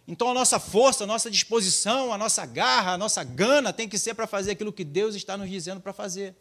[0.09, 3.99] Então a nossa força, a nossa disposição, a nossa garra, a nossa gana tem que
[3.99, 6.35] ser para fazer aquilo que Deus está nos dizendo para fazer.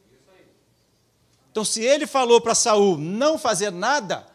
[1.52, 4.26] Então, se ele falou para Saul não fazer nada,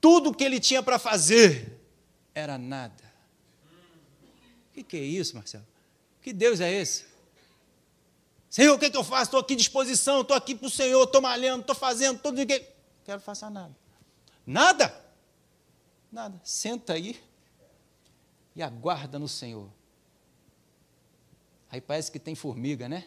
[0.00, 1.80] tudo que ele tinha para fazer
[2.32, 3.02] era nada.
[4.70, 5.66] O que, que é isso, Marcelo?
[6.22, 7.06] Que Deus é esse?
[8.48, 9.24] Senhor, o que, que eu faço?
[9.24, 12.64] Estou aqui à disposição, estou aqui para o Senhor, estou malhando, estou fazendo, tudo que.
[13.04, 13.74] Quero fazer nada.
[14.46, 15.04] Nada?
[16.12, 16.40] Nada.
[16.44, 17.18] Senta aí
[18.56, 19.68] e aguarda no Senhor.
[21.70, 23.06] Aí parece que tem formiga, né?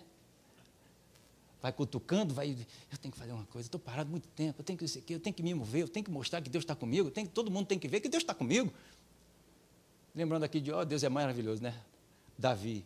[1.62, 2.52] vai cutucando, vai.
[2.91, 5.14] Eu tenho que fazer uma coisa, estou parado muito tempo, eu tenho que isso aqui,
[5.14, 7.52] eu tenho que me mover, eu tenho que mostrar que Deus está comigo, tenho, todo
[7.52, 8.72] mundo tem que ver que Deus está comigo.
[10.16, 11.80] Lembrando aqui de, ó, oh, Deus é maravilhoso, né?
[12.38, 12.86] Davi.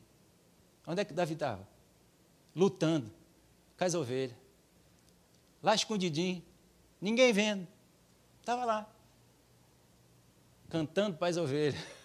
[0.85, 1.65] Onde é que Davi estava?
[2.55, 3.09] Lutando
[3.77, 4.35] com as ovelhas.
[5.61, 6.43] Lá escondidinho,
[6.99, 7.67] ninguém vendo.
[8.41, 8.89] Estava lá.
[10.69, 11.81] Cantando para as ovelhas.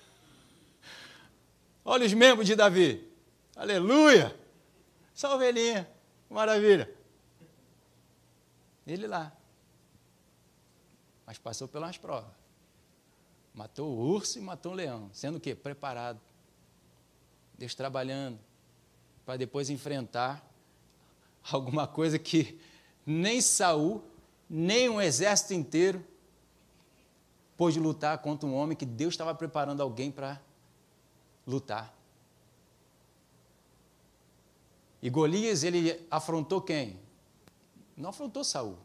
[1.91, 3.11] Olha os membros de Davi.
[3.57, 4.39] Aleluia!
[5.15, 5.89] Só ovelhinha.
[6.29, 6.95] Maravilha.
[8.87, 9.33] Ele lá.
[11.25, 12.31] Mas passou pelas provas.
[13.55, 15.09] Matou o urso e matou o leão.
[15.15, 15.55] Sendo o quê?
[15.55, 16.21] Preparado.
[17.57, 18.39] Deus trabalhando.
[19.25, 20.47] Para depois enfrentar
[21.51, 22.61] alguma coisa que
[23.07, 24.05] nem Saul,
[24.49, 26.05] nem um exército inteiro
[27.57, 30.39] pôde lutar contra um homem que Deus estava preparando alguém para
[31.49, 31.97] lutar.
[35.01, 37.01] E Golias, ele afrontou quem?
[37.97, 38.77] Não afrontou Saul.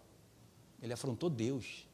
[0.81, 1.85] Ele afrontou Deus.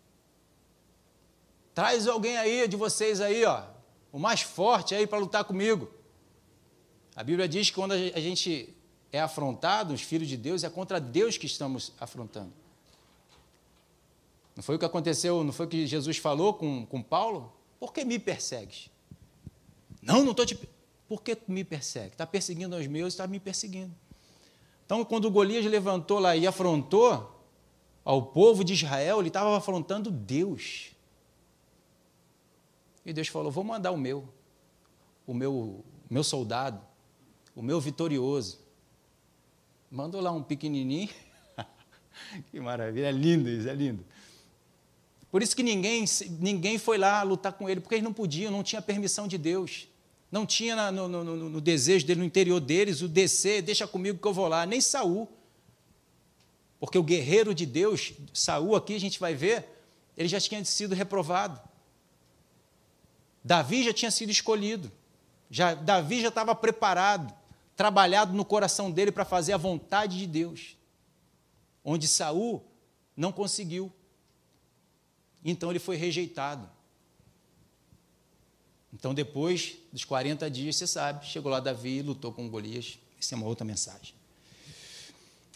[1.73, 3.63] Traz alguém aí de vocês aí, ó,
[4.11, 5.89] o mais forte aí para lutar comigo.
[7.15, 8.75] A Bíblia diz que quando a gente
[9.11, 12.53] é afrontado, os filhos de Deus, é contra Deus que estamos afrontando.
[14.55, 17.51] Não foi o que aconteceu, não foi o que Jesus falou com, com Paulo?
[17.79, 18.89] Por que me persegues?
[20.01, 20.59] Não, não estou te.
[21.07, 22.09] Por que me persegue?
[22.09, 23.93] Está perseguindo os meus, está me perseguindo.
[24.85, 27.35] Então, quando Golias levantou lá e afrontou
[28.05, 30.91] ao povo de Israel, ele estava afrontando Deus.
[33.05, 34.27] E Deus falou: Vou mandar o meu,
[35.25, 36.81] o meu, meu soldado,
[37.55, 38.59] o meu vitorioso.
[39.91, 41.09] Mandou lá um pequenininho.
[42.51, 44.05] que maravilha, é lindo isso, é lindo.
[45.31, 46.05] Por isso que ninguém,
[46.39, 49.87] ninguém foi lá lutar com ele, porque eles não podiam, não tinha permissão de Deus.
[50.31, 54.19] Não tinha no, no, no, no, desejo dele, no interior deles, o descer, deixa comigo
[54.19, 54.65] que eu vou lá.
[54.65, 55.27] Nem Saul.
[56.79, 59.67] Porque o guerreiro de Deus, Saul aqui a gente vai ver,
[60.15, 61.59] ele já tinha sido reprovado.
[63.43, 64.91] Davi já tinha sido escolhido.
[65.49, 67.33] Já, Davi já estava preparado,
[67.75, 70.77] trabalhado no coração dele para fazer a vontade de Deus.
[71.83, 72.63] Onde Saul
[73.17, 73.91] não conseguiu.
[75.43, 76.69] Então ele foi rejeitado.
[78.93, 82.97] Então, depois dos 40 dias, você sabe, chegou lá Davi e lutou com Golias.
[83.19, 84.13] Essa é uma outra mensagem.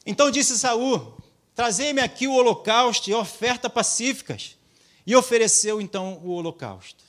[0.06, 1.18] Então disse Saul:
[1.56, 4.58] Trazei-me aqui o holocausto e oferta pacíficas.
[5.06, 7.04] E ofereceu então o holocausto.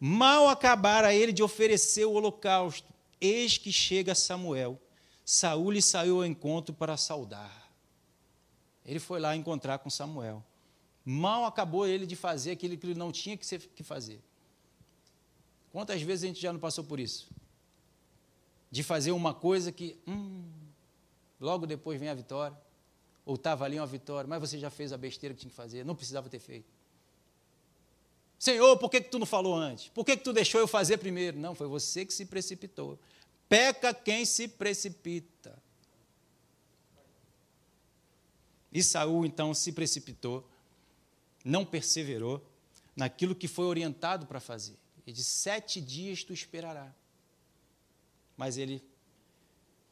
[0.00, 2.88] Mal acabara ele de oferecer o holocausto,
[3.20, 4.80] eis que chega Samuel.
[5.24, 7.70] Saul lhe saiu ao encontro para saudar.
[8.84, 10.42] Ele foi lá encontrar com Samuel.
[11.04, 14.20] Mal acabou ele de fazer aquilo que ele não tinha que fazer.
[15.72, 17.30] Quantas vezes a gente já não passou por isso?
[18.70, 20.44] De fazer uma coisa que, hum,
[21.40, 22.56] logo depois vem a vitória,
[23.24, 25.84] ou estava ali uma vitória, mas você já fez a besteira que tinha que fazer,
[25.84, 26.70] não precisava ter feito.
[28.38, 29.88] Senhor, por que, que tu não falou antes?
[29.88, 31.38] Por que, que tu deixou eu fazer primeiro?
[31.38, 32.98] Não, foi você que se precipitou.
[33.48, 35.56] Peca quem se precipita.
[38.72, 40.44] E Saul então se precipitou,
[41.44, 42.44] não perseverou
[42.96, 44.76] naquilo que foi orientado para fazer.
[45.06, 46.92] E de sete dias tu esperará.
[48.36, 48.82] Mas ele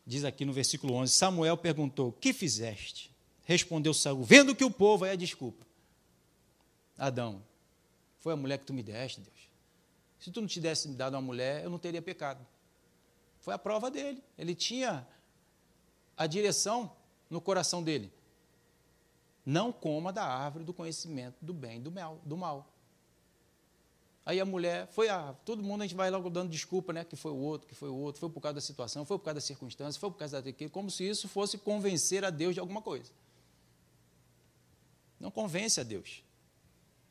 [0.06, 3.10] diz aqui no versículo 11: Samuel perguntou: Que fizeste?
[3.44, 5.66] Respondeu Saul: Vendo que o povo, aí a desculpa.
[6.96, 7.42] Adão,
[8.18, 9.50] foi a mulher que tu me deste, Deus.
[10.18, 12.46] Se tu não tivesse me dado uma mulher, eu não teria pecado.
[13.40, 14.22] Foi a prova dele.
[14.36, 15.06] Ele tinha
[16.16, 16.94] a direção
[17.30, 18.12] no coração dele.
[19.46, 22.70] Não coma da árvore do conhecimento do bem e do mal.
[24.24, 27.04] Aí a mulher, foi a, todo mundo a gente vai logo dando desculpa, né?
[27.04, 29.24] Que foi o outro, que foi o outro, foi por causa da situação, foi por
[29.24, 32.60] causa da circunstância, foi por causa daquilo, como se isso fosse convencer a Deus de
[32.60, 33.10] alguma coisa.
[35.18, 36.22] Não convence a Deus.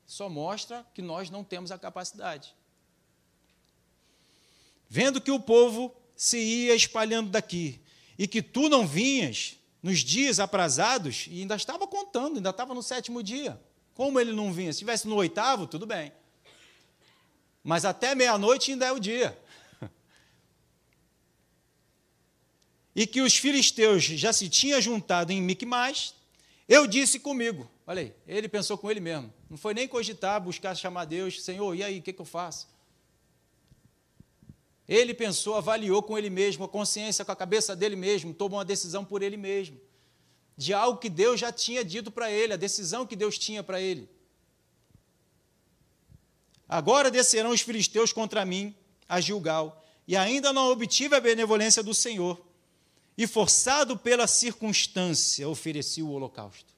[0.05, 2.55] Só mostra que nós não temos a capacidade.
[4.87, 7.81] Vendo que o povo se ia espalhando daqui
[8.17, 12.83] e que tu não vinhas nos dias aprazados, e ainda estava contando, ainda estava no
[12.83, 13.59] sétimo dia.
[13.93, 14.73] Como ele não vinha?
[14.73, 16.11] Se estivesse no oitavo, tudo bem.
[17.63, 19.37] Mas até meia-noite ainda é o dia.
[22.95, 26.13] E que os filisteus já se tinham juntado em Micmais,
[26.67, 27.69] eu disse comigo.
[27.87, 29.33] Olha aí, ele pensou com ele mesmo.
[29.49, 32.67] Não foi nem cogitar, buscar chamar Deus, Senhor, e aí, o que, que eu faço?
[34.87, 38.65] Ele pensou, avaliou com ele mesmo, a consciência, com a cabeça dele mesmo, tomou uma
[38.65, 39.79] decisão por ele mesmo,
[40.57, 43.79] de algo que Deus já tinha dito para ele, a decisão que Deus tinha para
[43.79, 44.09] ele.
[46.69, 48.75] Agora descerão os filisteus contra mim
[49.07, 52.39] a Gilgal, e ainda não obtive a benevolência do Senhor.
[53.17, 56.73] e, forçado pela circunstância, oferecia o holocausto.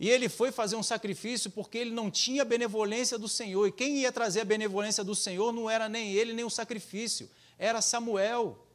[0.00, 3.66] E ele foi fazer um sacrifício porque ele não tinha benevolência do Senhor.
[3.66, 7.28] E quem ia trazer a benevolência do Senhor não era nem ele, nem o sacrifício,
[7.58, 8.66] era Samuel.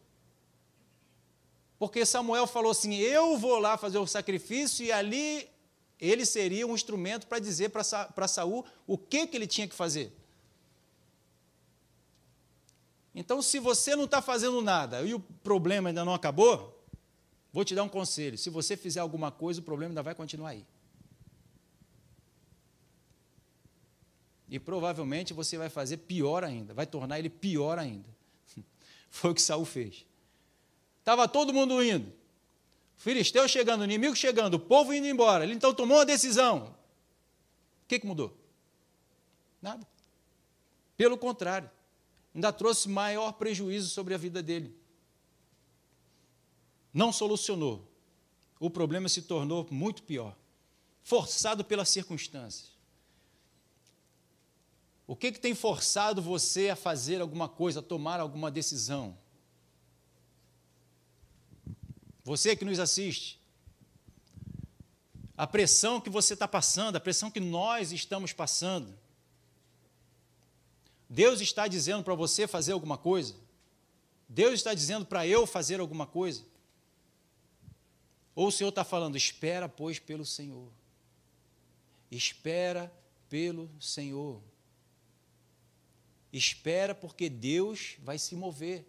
[1.80, 5.50] Porque Samuel falou assim: Eu vou lá fazer o sacrifício, e ali
[6.00, 10.12] ele seria um instrumento para dizer para Saul o que, que ele tinha que fazer.
[13.16, 16.86] Então, se você não está fazendo nada e o problema ainda não acabou,
[17.52, 20.50] vou te dar um conselho: se você fizer alguma coisa, o problema ainda vai continuar
[20.50, 20.66] aí.
[24.50, 28.08] E provavelmente você vai fazer pior ainda, vai tornar ele pior ainda.
[29.10, 30.06] Foi o que Saul fez.
[31.00, 32.14] Estava todo mundo indo.
[32.98, 35.44] Filisteu chegando, inimigo chegando, o povo indo embora.
[35.44, 36.76] Ele então tomou uma decisão.
[37.84, 38.36] O que, que mudou?
[39.62, 39.88] Nada.
[40.98, 41.70] Pelo contrário,
[42.34, 44.76] ainda trouxe maior prejuízo sobre a vida dele.
[46.92, 47.88] Não solucionou.
[48.60, 50.36] O problema se tornou muito pior.
[51.04, 52.72] Forçado pelas circunstâncias.
[55.06, 59.16] O que, que tem forçado você a fazer alguma coisa, a tomar alguma decisão?
[62.28, 63.40] Você que nos assiste,
[65.38, 68.94] a pressão que você está passando, a pressão que nós estamos passando.
[71.10, 73.34] Deus está dizendo para você fazer alguma coisa?
[74.28, 76.44] Deus está dizendo para eu fazer alguma coisa?
[78.36, 80.70] Ou o Senhor está falando, espera, pois, pelo Senhor.
[82.12, 82.94] Espera
[83.30, 84.42] pelo Senhor.
[86.34, 88.86] Espera, porque Deus vai se mover,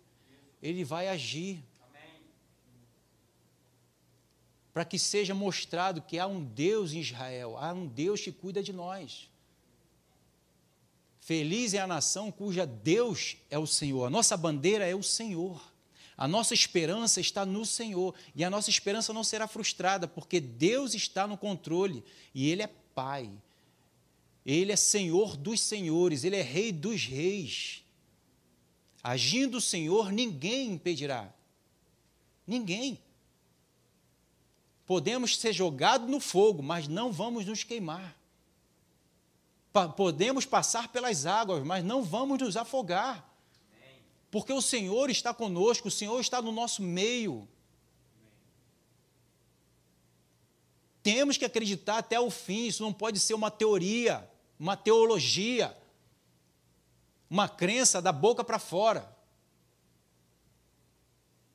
[0.60, 1.62] Ele vai agir.
[4.78, 8.62] Para que seja mostrado que há um Deus em Israel, há um Deus que cuida
[8.62, 9.28] de nós.
[11.18, 15.60] Feliz é a nação cuja Deus é o Senhor, a nossa bandeira é o Senhor.
[16.16, 20.94] A nossa esperança está no Senhor e a nossa esperança não será frustrada, porque Deus
[20.94, 23.28] está no controle e Ele é Pai.
[24.46, 27.82] Ele é Senhor dos senhores, Ele é Rei dos reis.
[29.02, 31.34] Agindo o Senhor, ninguém impedirá.
[32.46, 33.00] Ninguém.
[34.88, 38.16] Podemos ser jogados no fogo, mas não vamos nos queimar.
[39.96, 43.24] Podemos passar pelas águas, mas não vamos nos afogar.
[44.28, 47.46] Porque o Senhor está conosco, o Senhor está no nosso meio.
[51.04, 54.28] Temos que acreditar até o fim, isso não pode ser uma teoria
[54.58, 55.76] uma teologia,
[57.30, 59.16] uma crença da boca para fora.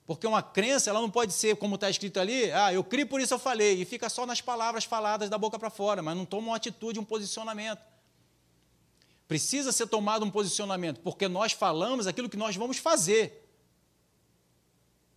[0.06, 3.22] Porque uma crença, ela não pode ser, como está escrito ali, ah, eu crio por
[3.22, 6.26] isso eu falei, e fica só nas palavras faladas da boca para fora, mas não
[6.26, 7.82] toma uma atitude, um posicionamento.
[9.28, 13.48] Precisa ser tomado um posicionamento, porque nós falamos aquilo que nós vamos fazer.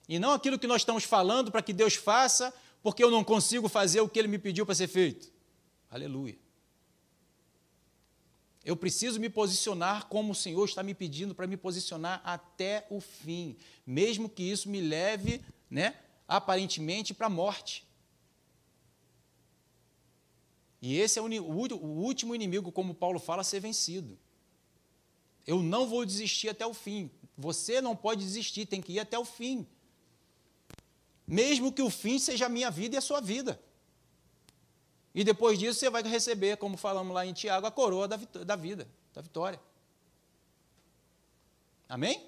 [0.08, 3.68] E não aquilo que nós estamos falando para que Deus faça, porque eu não consigo
[3.68, 5.32] fazer o que Ele me pediu para ser feito.
[5.90, 6.45] Aleluia.
[8.66, 13.00] Eu preciso me posicionar como o Senhor está me pedindo para me posicionar até o
[13.00, 13.56] fim,
[13.86, 15.40] mesmo que isso me leve,
[15.70, 15.94] né,
[16.26, 17.86] aparentemente, para a morte.
[20.82, 24.18] E esse é o, último inimigo, como Paulo fala, a ser vencido.
[25.46, 27.08] Eu não vou desistir até o fim.
[27.38, 29.64] Você não pode desistir, tem que ir até o fim.
[31.24, 33.60] Mesmo que o fim seja a minha vida e a sua vida.
[35.16, 38.54] E depois disso você vai receber, como falamos lá em Tiago, a coroa da, da
[38.54, 39.58] vida, da vitória.
[41.88, 42.22] Amém?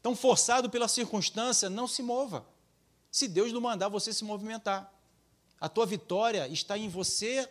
[0.00, 2.46] Então, forçado pela circunstância, não se mova.
[3.10, 4.90] Se Deus não mandar você se movimentar,
[5.60, 7.46] a tua vitória está em você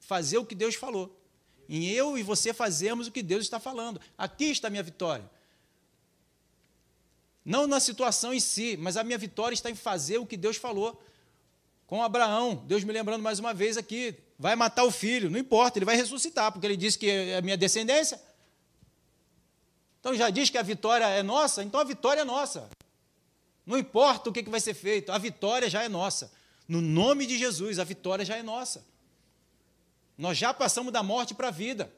[0.00, 1.16] fazer o que Deus falou.
[1.68, 4.00] Em eu e você fazemos o que Deus está falando.
[4.16, 5.30] Aqui está a minha vitória.
[7.44, 10.56] Não na situação em si, mas a minha vitória está em fazer o que Deus
[10.56, 11.00] falou
[11.88, 15.78] com Abraão, Deus me lembrando mais uma vez aqui, vai matar o filho, não importa,
[15.78, 18.20] ele vai ressuscitar, porque ele disse que é a minha descendência.
[19.98, 22.68] Então já diz que a vitória é nossa, então a vitória é nossa.
[23.64, 26.30] Não importa o que vai ser feito, a vitória já é nossa.
[26.68, 28.84] No nome de Jesus, a vitória já é nossa.
[30.18, 31.90] Nós já passamos da morte para a vida.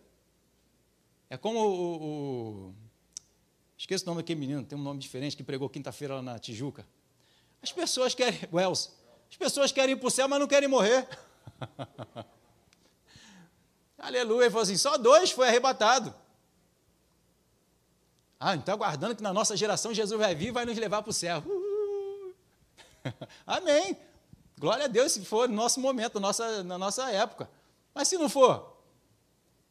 [1.29, 2.75] É como o, o,
[3.77, 6.87] Esqueço o nome daquele menino, tem um nome diferente, que pregou quinta-feira lá na Tijuca.
[7.61, 8.39] As pessoas querem.
[8.53, 9.00] Wells.
[9.31, 11.09] As pessoas querem ir para o céu, mas não querem morrer.
[13.99, 14.45] Aleluia.
[14.45, 16.15] Ele falou assim: só dois foi arrebatado.
[18.39, 21.11] Ah, então aguardando que na nossa geração Jesus vai vir e vai nos levar para
[21.11, 21.45] o céu.
[23.47, 23.97] Amém.
[24.59, 27.51] Glória a Deus se for no nosso momento, na nossa, na nossa época.
[27.95, 28.77] Mas se não for,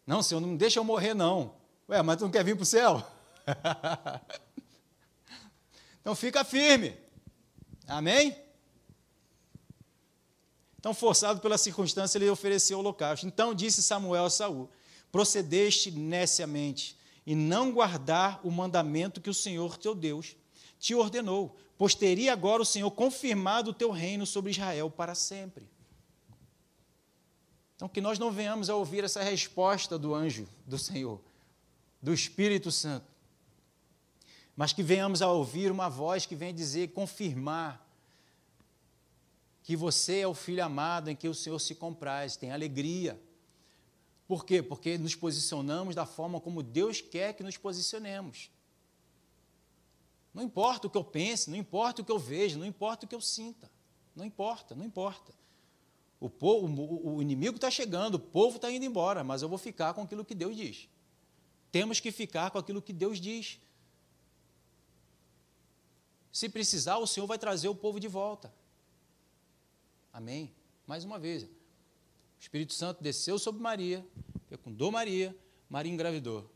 [0.05, 1.53] não, Senhor, não deixa eu morrer, não.
[1.87, 3.05] Ué, mas tu não quer vir para o céu?
[6.01, 6.97] Então fica firme.
[7.85, 8.35] Amém?
[10.79, 13.27] Então, forçado pela circunstância, ele ofereceu o holocausto.
[13.27, 14.69] Então disse Samuel a Saul:
[15.11, 20.37] Procedeste neciamente e não guardar o mandamento que o Senhor teu Deus
[20.79, 25.67] te ordenou, pois teria agora o Senhor confirmado o teu reino sobre Israel para sempre.
[27.75, 31.19] Então, que nós não venhamos a ouvir essa resposta do anjo do Senhor,
[32.01, 33.05] do Espírito Santo,
[34.55, 37.85] mas que venhamos a ouvir uma voz que vem dizer, confirmar,
[39.69, 43.21] que você é o filho amado em que o Senhor se compraz, tem alegria.
[44.27, 44.63] Por quê?
[44.63, 48.49] Porque nos posicionamos da forma como Deus quer que nos posicionemos.
[50.33, 53.07] Não importa o que eu pense, não importa o que eu vejo, não importa o
[53.07, 53.69] que eu sinta.
[54.15, 55.31] Não importa, não importa.
[56.19, 59.93] O, povo, o inimigo está chegando, o povo está indo embora, mas eu vou ficar
[59.93, 60.89] com aquilo que Deus diz.
[61.71, 63.59] Temos que ficar com aquilo que Deus diz.
[66.31, 68.51] Se precisar, o Senhor vai trazer o povo de volta.
[70.11, 70.53] Amém?
[70.85, 71.43] Mais uma vez.
[71.43, 71.49] O
[72.39, 74.05] Espírito Santo desceu sobre Maria,
[74.47, 75.35] fecundou Maria,
[75.69, 76.49] Maria engravidou.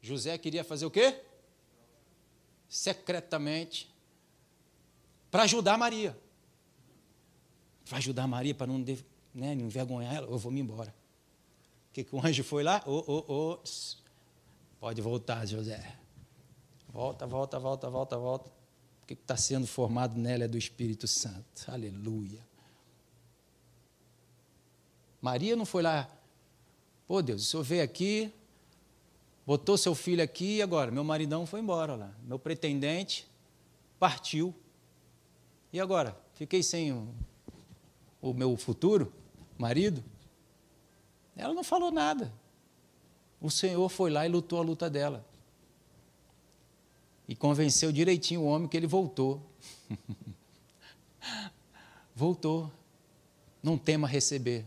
[0.00, 1.20] José queria fazer o quê?
[2.68, 3.92] Secretamente,
[5.30, 6.16] para ajudar Maria.
[7.88, 10.94] Para ajudar Maria, para não, né, não envergonhar ela, eu vou me embora.
[11.90, 12.82] O que, que o anjo foi lá?
[12.86, 13.58] Oh.
[14.78, 15.96] Pode voltar, José.
[16.88, 18.50] Volta, volta, volta, volta, volta.
[19.02, 21.64] O que está sendo formado nela é do Espírito Santo.
[21.68, 22.49] Aleluia.
[25.20, 26.10] Maria não foi lá,
[27.06, 28.32] pô Deus, o senhor veio aqui,
[29.46, 30.90] botou seu filho aqui e agora?
[30.90, 32.14] Meu maridão foi embora lá.
[32.22, 33.28] Meu pretendente
[33.98, 34.54] partiu.
[35.72, 36.18] E agora?
[36.34, 37.08] Fiquei sem o,
[38.22, 39.12] o meu futuro
[39.58, 40.02] marido?
[41.36, 42.32] Ela não falou nada.
[43.40, 45.24] O Senhor foi lá e lutou a luta dela.
[47.28, 49.40] E convenceu direitinho o homem que ele voltou.
[52.14, 52.70] voltou.
[53.62, 54.66] Não tema receber.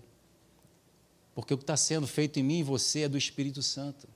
[1.33, 4.07] Porque o que está sendo feito em mim e você é do Espírito Santo.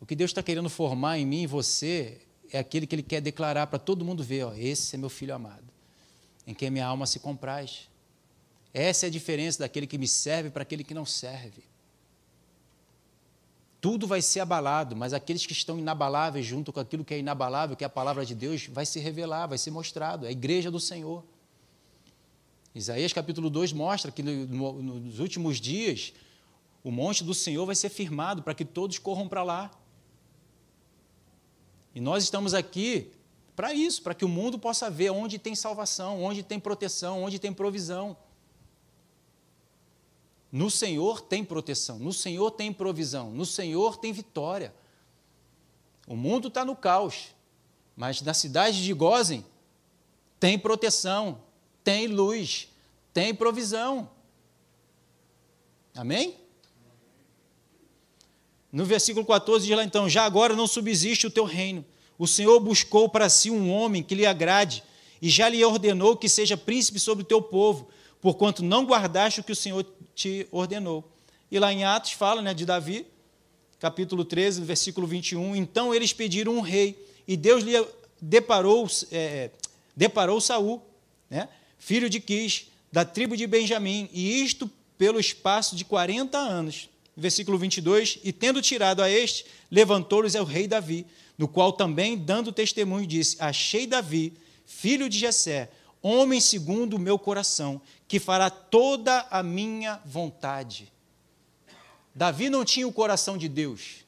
[0.00, 2.20] O que Deus está querendo formar em mim e você
[2.52, 5.34] é aquele que Ele quer declarar para todo mundo ver: ó, esse é meu filho
[5.34, 5.64] amado,
[6.46, 7.88] em quem minha alma se compraz.
[8.74, 11.62] Essa é a diferença daquele que me serve para aquele que não serve.
[13.80, 17.76] Tudo vai ser abalado, mas aqueles que estão inabaláveis junto com aquilo que é inabalável,
[17.76, 20.24] que é a palavra de Deus, vai se revelar, vai ser mostrado.
[20.24, 21.24] É a igreja do Senhor.
[22.74, 26.12] Isaías capítulo 2 mostra que no, no, nos últimos dias
[26.82, 29.70] o monte do Senhor vai ser firmado para que todos corram para lá.
[31.94, 33.12] E nós estamos aqui
[33.54, 37.38] para isso, para que o mundo possa ver onde tem salvação, onde tem proteção, onde
[37.38, 38.16] tem provisão.
[40.50, 44.74] No Senhor tem proteção, no Senhor tem provisão, no Senhor tem vitória.
[46.06, 47.28] O mundo está no caos,
[47.94, 49.44] mas na cidade de Gozen
[50.40, 51.40] tem proteção,
[51.84, 52.68] tem luz,
[53.12, 54.10] tem provisão.
[55.94, 56.36] Amém?
[58.72, 61.84] No versículo 14 diz lá então: Já agora não subsiste o teu reino.
[62.18, 64.82] O Senhor buscou para si um homem que lhe agrade,
[65.20, 67.88] e já lhe ordenou que seja príncipe sobre o teu povo,
[68.20, 71.04] porquanto não guardaste o que o Senhor te ordenou.
[71.50, 73.06] E lá em Atos fala né, de Davi,
[73.78, 75.54] capítulo 13, versículo 21.
[75.56, 77.72] Então eles pediram um rei, e Deus lhe
[78.20, 79.50] deparou, é,
[79.94, 80.80] deparou Saul,
[81.28, 81.48] né,
[81.84, 86.88] filho de Quis, da tribo de Benjamim, e isto pelo espaço de 40 anos.
[87.16, 91.04] Versículo 22: E tendo tirado a este, levantou-lhes o rei Davi,
[91.36, 94.32] no qual também, dando testemunho, disse: Achei Davi,
[94.64, 100.92] filho de Jessé, homem segundo o meu coração, que fará toda a minha vontade.
[102.14, 104.04] Davi não tinha o coração de Deus.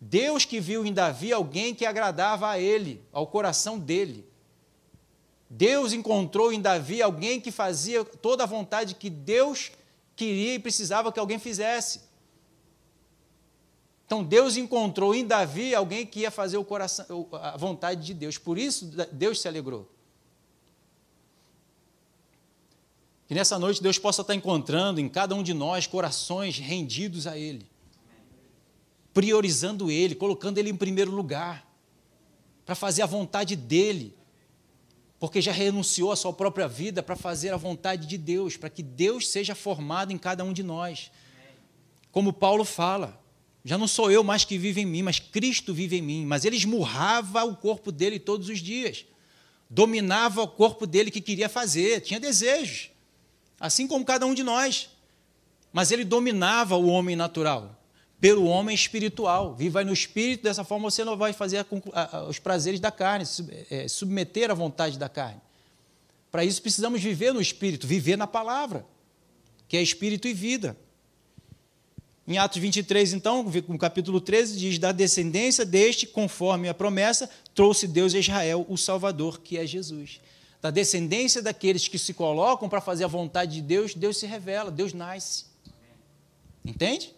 [0.00, 4.24] Deus que viu em Davi alguém que agradava a ele, ao coração dele.
[5.56, 9.72] Deus encontrou em Davi alguém que fazia toda a vontade que Deus
[10.14, 12.02] queria e precisava que alguém fizesse.
[14.04, 18.36] Então Deus encontrou em Davi alguém que ia fazer coração, a vontade de Deus.
[18.36, 19.90] Por isso Deus se alegrou.
[23.26, 27.38] Que nessa noite Deus possa estar encontrando em cada um de nós corações rendidos a
[27.38, 27.66] Ele,
[29.14, 31.66] priorizando Ele, colocando Ele em primeiro lugar,
[32.66, 34.14] para fazer a vontade dEle,
[35.26, 38.80] porque já renunciou à sua própria vida para fazer a vontade de Deus, para que
[38.80, 41.10] Deus seja formado em cada um de nós.
[42.12, 43.20] Como Paulo fala,
[43.64, 46.24] já não sou eu mais que vive em mim, mas Cristo vive em mim.
[46.24, 49.04] Mas ele esmurrava o corpo dele todos os dias,
[49.68, 52.92] dominava o corpo dele que queria fazer, tinha desejos,
[53.58, 54.90] assim como cada um de nós.
[55.72, 57.75] Mas ele dominava o homem natural,
[58.20, 59.54] pelo homem espiritual.
[59.54, 61.66] Viva no espírito, dessa forma você não vai fazer
[62.28, 63.24] os prazeres da carne,
[63.70, 65.40] é, submeter à vontade da carne.
[66.30, 68.84] Para isso precisamos viver no espírito, viver na palavra,
[69.68, 70.76] que é espírito e vida.
[72.28, 77.86] Em Atos 23, então, no capítulo 13, diz: Da descendência deste, conforme a promessa, trouxe
[77.86, 80.20] Deus a Israel o Salvador, que é Jesus.
[80.60, 84.72] Da descendência daqueles que se colocam para fazer a vontade de Deus, Deus se revela,
[84.72, 85.44] Deus nasce.
[86.64, 87.14] Entende?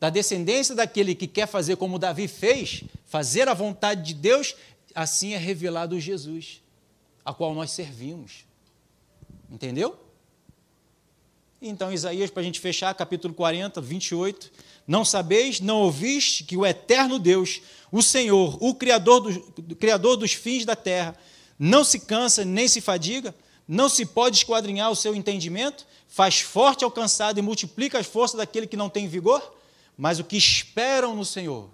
[0.00, 4.56] Da descendência daquele que quer fazer como Davi fez, fazer a vontade de Deus,
[4.94, 6.62] assim é revelado Jesus,
[7.22, 8.46] a qual nós servimos.
[9.50, 9.98] Entendeu?
[11.60, 14.50] Então, Isaías, para a gente fechar, capítulo 40, 28.
[14.86, 17.60] Não sabeis, não ouviste que o eterno Deus,
[17.92, 21.14] o Senhor, o Criador, do, Criador dos fins da terra,
[21.58, 23.34] não se cansa nem se fadiga,
[23.68, 28.38] não se pode esquadrinhar o seu entendimento, faz forte ao cansado e multiplica as forças
[28.38, 29.59] daquele que não tem vigor,
[30.00, 31.68] mas o que esperam no Senhor,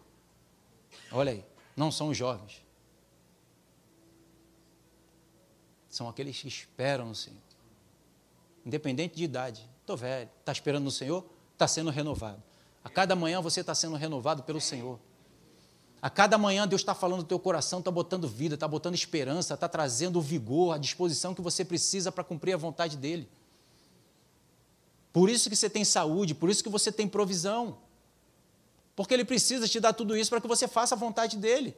[1.12, 1.44] olha aí,
[1.76, 2.60] não são os jovens,
[5.88, 7.38] são aqueles que esperam no Senhor,
[8.64, 9.70] independente de idade.
[9.80, 10.28] Estou velho.
[10.40, 11.24] Está esperando no Senhor?
[11.52, 12.42] Está sendo renovado.
[12.82, 14.98] A cada manhã você está sendo renovado pelo Senhor.
[16.02, 19.54] A cada manhã Deus está falando no teu coração, está botando vida, está botando esperança,
[19.54, 23.28] está trazendo o vigor, a disposição que você precisa para cumprir a vontade dEle.
[25.12, 27.85] Por isso que você tem saúde, por isso que você tem provisão.
[28.96, 31.76] Porque Ele precisa te dar tudo isso para que você faça a vontade dEle.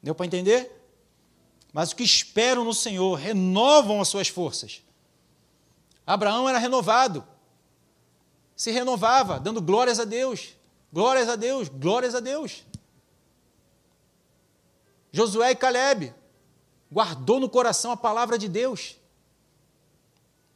[0.00, 0.70] Deu para entender?
[1.72, 4.82] Mas os que esperam no Senhor renovam as suas forças.
[6.06, 7.26] Abraão era renovado.
[8.54, 10.54] Se renovava, dando glórias a Deus.
[10.92, 12.62] Glórias a Deus, glórias a Deus.
[15.10, 16.14] Josué e Caleb
[16.90, 18.96] guardou no coração a palavra de Deus.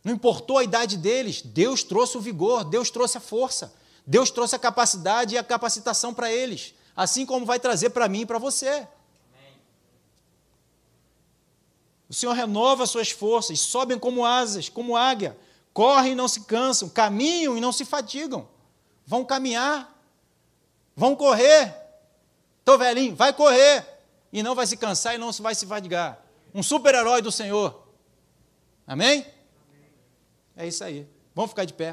[0.05, 3.75] Não importou a idade deles, Deus trouxe o vigor, Deus trouxe a força,
[4.09, 8.23] Deus trouxe a capacidade e a capacitação para eles, assim como vai trazer para mim
[8.23, 8.89] e para você.
[12.09, 15.37] O Senhor renova suas forças, sobem como asas, como águia,
[15.75, 18.49] correm e não se cansam, caminham e não se fatigam.
[19.05, 19.95] Vão caminhar,
[20.97, 21.77] vão correr.
[22.61, 23.87] Estou velhinho, vai correr
[24.33, 26.19] e não vai se cansar e não vai se fadigar.
[26.55, 27.87] Um super-herói do Senhor.
[28.87, 29.27] Amém?
[30.57, 31.07] É isso aí.
[31.35, 31.87] Vamos ficar de pé.